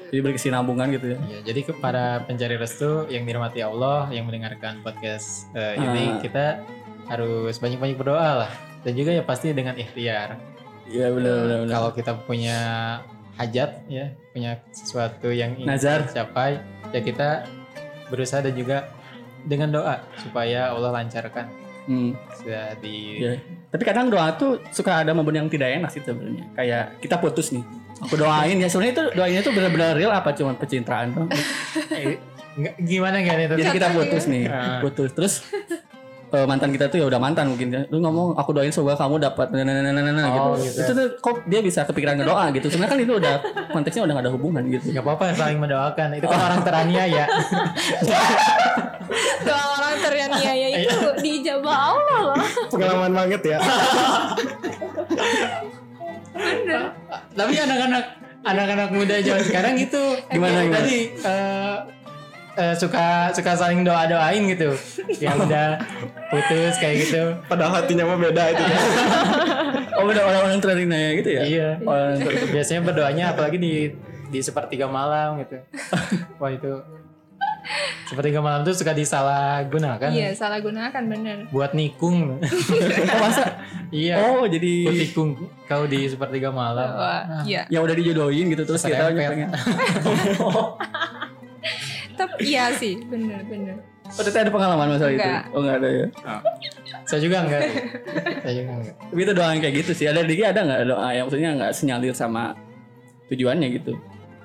[0.10, 1.18] Jadi berkesinambungan gitu ya.
[1.30, 5.78] Ya, jadi ke para pencari restu yang dirahmati Allah yang mendengarkan podcast Ah.
[5.78, 6.66] ini kita
[7.06, 10.34] harus banyak-banyak berdoa lah dan juga ya pasti dengan ikhtiar.
[10.90, 11.74] Iya benar benar benar.
[11.78, 12.58] Kalau kita punya
[13.38, 16.02] hajat ya, punya sesuatu yang ingin Nazar.
[16.04, 16.58] kita capai,
[16.90, 17.30] ya kita
[18.10, 18.90] berusaha dan juga
[19.44, 21.48] dengan doa supaya Allah lancarkan
[21.86, 22.14] Hmm.
[22.38, 23.42] sudah di Iya.
[23.70, 26.46] Tapi kadang doa tuh suka ada momen yang tidak enak sih sebenarnya.
[26.54, 27.66] Kayak kita putus nih.
[28.00, 28.70] Aku doain ya.
[28.70, 31.26] Sebenarnya itu doainnya tuh benar-benar real apa cuma pencitraan tuh.
[31.90, 32.22] Eh,
[32.78, 33.56] gimana kan itu?
[33.56, 34.78] Jadi kita putus nih, Ah.
[34.80, 35.10] putus.
[35.14, 35.34] Terus
[36.30, 37.82] eh, mantan kita tuh ya udah mantan mungkin ya.
[37.90, 40.70] Lu ngomong aku doain semoga kamu dapat nah, nah, nah, nah, nah, Oh, gitu.
[40.70, 40.80] gitu.
[40.86, 42.68] Itu tuh kok dia bisa kepikiran ngedoa gitu.
[42.70, 43.36] Sebenarnya kan itu udah
[43.74, 44.86] konteksnya udah gak ada hubungan gitu.
[44.94, 46.08] Gak apa-apa saling mendoakan.
[46.18, 47.26] Itu kan orang teraniaya.
[49.48, 52.36] Doa orang teraniaya itu dijabah Allah loh.
[52.70, 53.58] Pengalaman banget ya.
[57.34, 58.04] Tapi anak-anak
[58.40, 60.00] anak-anak muda zaman sekarang gitu.
[60.32, 60.80] Gimana, gimana?
[60.80, 61.76] Tadi eh,
[62.56, 64.74] eh, suka suka saling doa doain gitu.
[65.20, 65.68] Yang udah
[66.30, 67.24] putus kayak gitu.
[67.46, 68.64] Padahal hatinya mah beda itu.
[70.00, 71.42] Oh udah orang-orang teraniaya gitu ya?
[71.44, 71.70] Iya.
[71.84, 72.24] Orang
[72.56, 73.92] Biasanya berdoanya apalagi di
[74.32, 75.60] di sepertiga malam gitu.
[76.40, 76.72] Wah itu
[78.08, 81.38] sepertiga malam tuh suka disalahgunakan Iya, salah gunakan bener.
[81.54, 82.40] buat nikung.
[82.42, 83.60] oh masa?
[83.94, 84.18] iya.
[84.24, 85.30] Oh jadi Buat nikung
[85.68, 86.90] kau di sepertiga malam.
[86.96, 87.68] Wah, iya.
[87.70, 89.30] yang udah dijodohin gitu terus kita Serempet.
[89.30, 89.50] pengen.
[92.20, 93.80] Tapi iya sih, bener bener.
[94.10, 95.22] Oh, ada pengalaman masalah itu?
[95.22, 95.44] Enggak.
[95.54, 96.08] Oh enggak ada ya.
[97.06, 97.62] Saya juga enggak.
[98.44, 98.96] Saya juga enggak.
[99.00, 100.06] Tapi itu doa yang kayak gitu sih.
[100.10, 102.58] Ada Diki ada nggak doa yang maksudnya nggak senyalir sama
[103.30, 103.94] tujuannya gitu?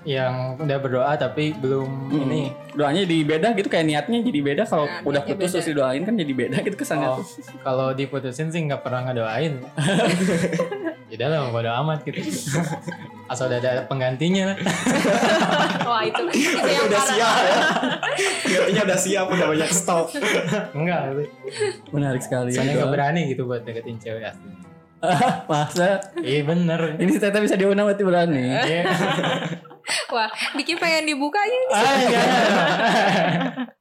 [0.05, 2.23] Yang udah berdoa tapi belum Hmm.
[2.23, 5.53] ini Doanya jadi beda gitu kayak niatnya jadi beda kalau Nah, udah putus beda.
[5.55, 7.25] terus didoain kan jadi beda gitu kesannya Oh,
[7.61, 9.59] kalau diputusin sih nggak pernah ngedoain.
[11.05, 12.19] Jadi lah bodo amat gitu.
[13.31, 14.57] Asal udah ada penggantinya lah.
[15.87, 17.15] Wah itu itu yang udah parah.
[17.15, 17.59] siap ya.
[18.59, 20.07] Artinya udah siap, udah banyak stok.
[20.73, 21.01] Enggak.
[21.89, 22.51] Menarik sekali.
[22.51, 24.51] soalnya nggak berani gitu buat deketin cewek asli.
[25.47, 26.81] Masa Iya bener.
[26.99, 28.43] ini Tete bisa diundang berarti berani.
[28.59, 28.83] Iya.
[30.09, 31.69] Wah, Diki pengen dibuka aja nih.
[31.69, 32.27] Ah, enggak.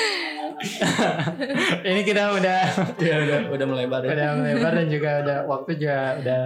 [1.83, 2.61] ini kita udah
[2.99, 4.11] ya udah udah melebar ya.
[4.13, 6.41] udah melebar dan juga udah waktu juga udah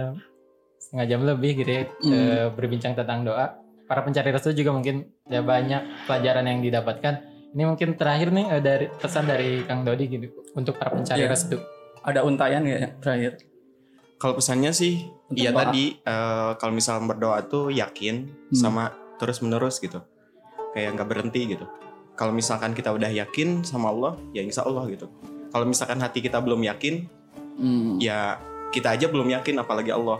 [0.77, 2.13] setengah jam lebih gitu ya Hmm.
[2.13, 3.57] eh, berbincang tentang doa.
[3.85, 7.13] Para pencari restu juga mungkin ya banyak pelajaran yang didapatkan.
[7.53, 11.29] Ini mungkin terakhir nih eh, dari pesan dari Kang Dodi gitu untuk para pencari Iya.
[11.29, 11.57] restu.
[12.01, 13.37] Ada untayan ya terakhir.
[14.15, 15.67] Kalau pesannya sih, Untuk iya doa.
[15.67, 18.55] tadi eh, kalau misal berdoa tuh yakin Hmm.
[18.55, 18.83] sama
[19.19, 19.99] terus menerus gitu,
[20.71, 21.67] kayak nggak berhenti gitu.
[22.15, 25.11] Kalau misalkan kita udah yakin sama Allah, ya insya Allah gitu.
[25.51, 27.07] Kalau misalkan hati kita belum yakin,
[27.59, 27.99] Hmm.
[27.99, 28.39] ya
[28.71, 30.19] kita aja belum yakin, apalagi Allah.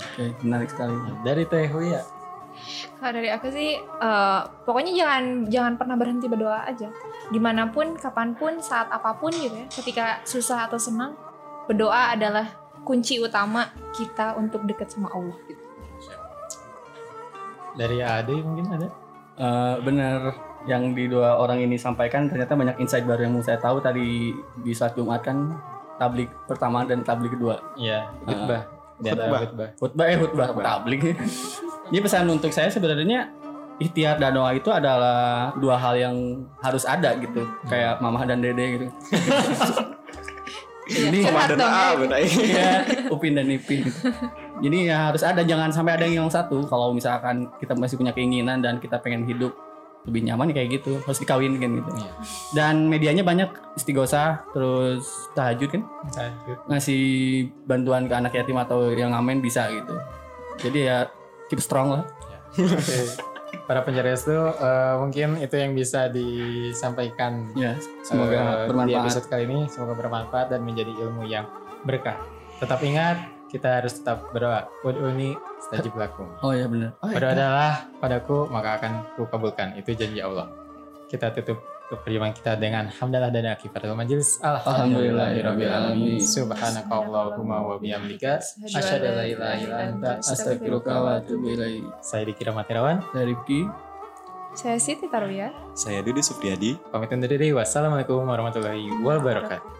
[0.00, 0.94] Oke, menarik sekali.
[1.26, 2.02] Dari Teh ya.
[2.98, 6.90] Kalau dari aku sih, eh, pokoknya jangan jangan pernah berhenti berdoa aja.
[7.30, 9.66] Di mana pun, kapan pun, saat apa pun gitu ya.
[9.66, 11.14] Ketika susah atau senang,
[11.66, 15.36] berdoa adalah kunci utama kita untuk dekat sama Allah.
[15.46, 15.62] Gitu.
[17.76, 18.88] Dari Ade mungkin ada.
[19.40, 20.36] Eh, bener
[20.68, 24.36] yang di dua orang ini sampaikan ternyata banyak insight baru yang mau saya tahu tadi
[24.60, 25.56] di saat Jumat kan
[25.96, 28.68] tablik pertama dan tablik kedua Iya, khutbah.
[29.00, 29.40] Di antara Khutbah.
[29.40, 29.68] khutbah.
[29.80, 31.00] khutbah eh khutbah tablik
[31.88, 33.32] jadi pesan untuk saya sebenarnya
[33.80, 36.16] ikhtiar dan doa itu adalah dua hal yang
[36.60, 38.86] harus ada gitu kayak mama dan dede gitu
[40.90, 42.18] Ini Sama curhat dan A ya.
[42.26, 42.70] Iya,
[43.14, 43.86] Upin dan Ipin.
[44.58, 46.66] Jadi ya harus ada, jangan sampai ada yang hilang satu.
[46.66, 49.54] Kalau misalkan kita masih punya keinginan dan kita pengen hidup
[50.08, 51.90] lebih nyaman ya kayak gitu, harus dikawinkan gitu.
[51.92, 52.12] Iya.
[52.56, 55.04] Dan medianya banyak istighosah, terus
[55.36, 55.82] tahajud kan,
[56.16, 56.58] Lanjut.
[56.72, 57.04] ngasih
[57.68, 59.94] bantuan ke anak yatim atau yang ngamen bisa gitu.
[60.56, 61.04] Jadi ya
[61.52, 62.04] keep strong lah.
[62.56, 63.29] Oke.
[63.70, 69.02] Para penjarius itu eh, mungkin itu yang bisa disampaikan Ya, semoga di bermanfaat.
[69.06, 69.70] episode kali ini.
[69.70, 71.46] Semoga bermanfaat dan menjadi ilmu yang
[71.86, 72.18] berkah.
[72.58, 74.66] Tetap ingat, kita harus tetap berdoa.
[74.82, 76.26] Ud'uni stajib lakum.
[76.42, 76.98] Oh ya benar.
[76.98, 79.78] Oh, Berdoa adalah padaku maka akan kukabulkan.
[79.78, 80.50] Itu janji Allah.
[81.06, 81.62] Kita tutup
[81.98, 84.38] perjumpaan kita dengan hamdalah dan akifaratul majelis.
[84.44, 86.22] Alhamdulillahirrabbilalamin.
[86.22, 88.38] Subhanaka Allahumma wa bihamdika.
[88.70, 91.82] Asyhadu an la ilaha illa anta Astagfiruka wa atubu ilaih.
[92.04, 93.02] Saya Dikira Matirawan.
[93.10, 93.66] Dari Rifki.
[94.54, 95.50] Saya Siti Tarwiyah.
[95.74, 96.78] Saya Dudi Supriyadi.
[96.90, 97.54] Pamit undur diri.
[97.54, 99.79] Wassalamualaikum warahmatullahi wabarakatuh.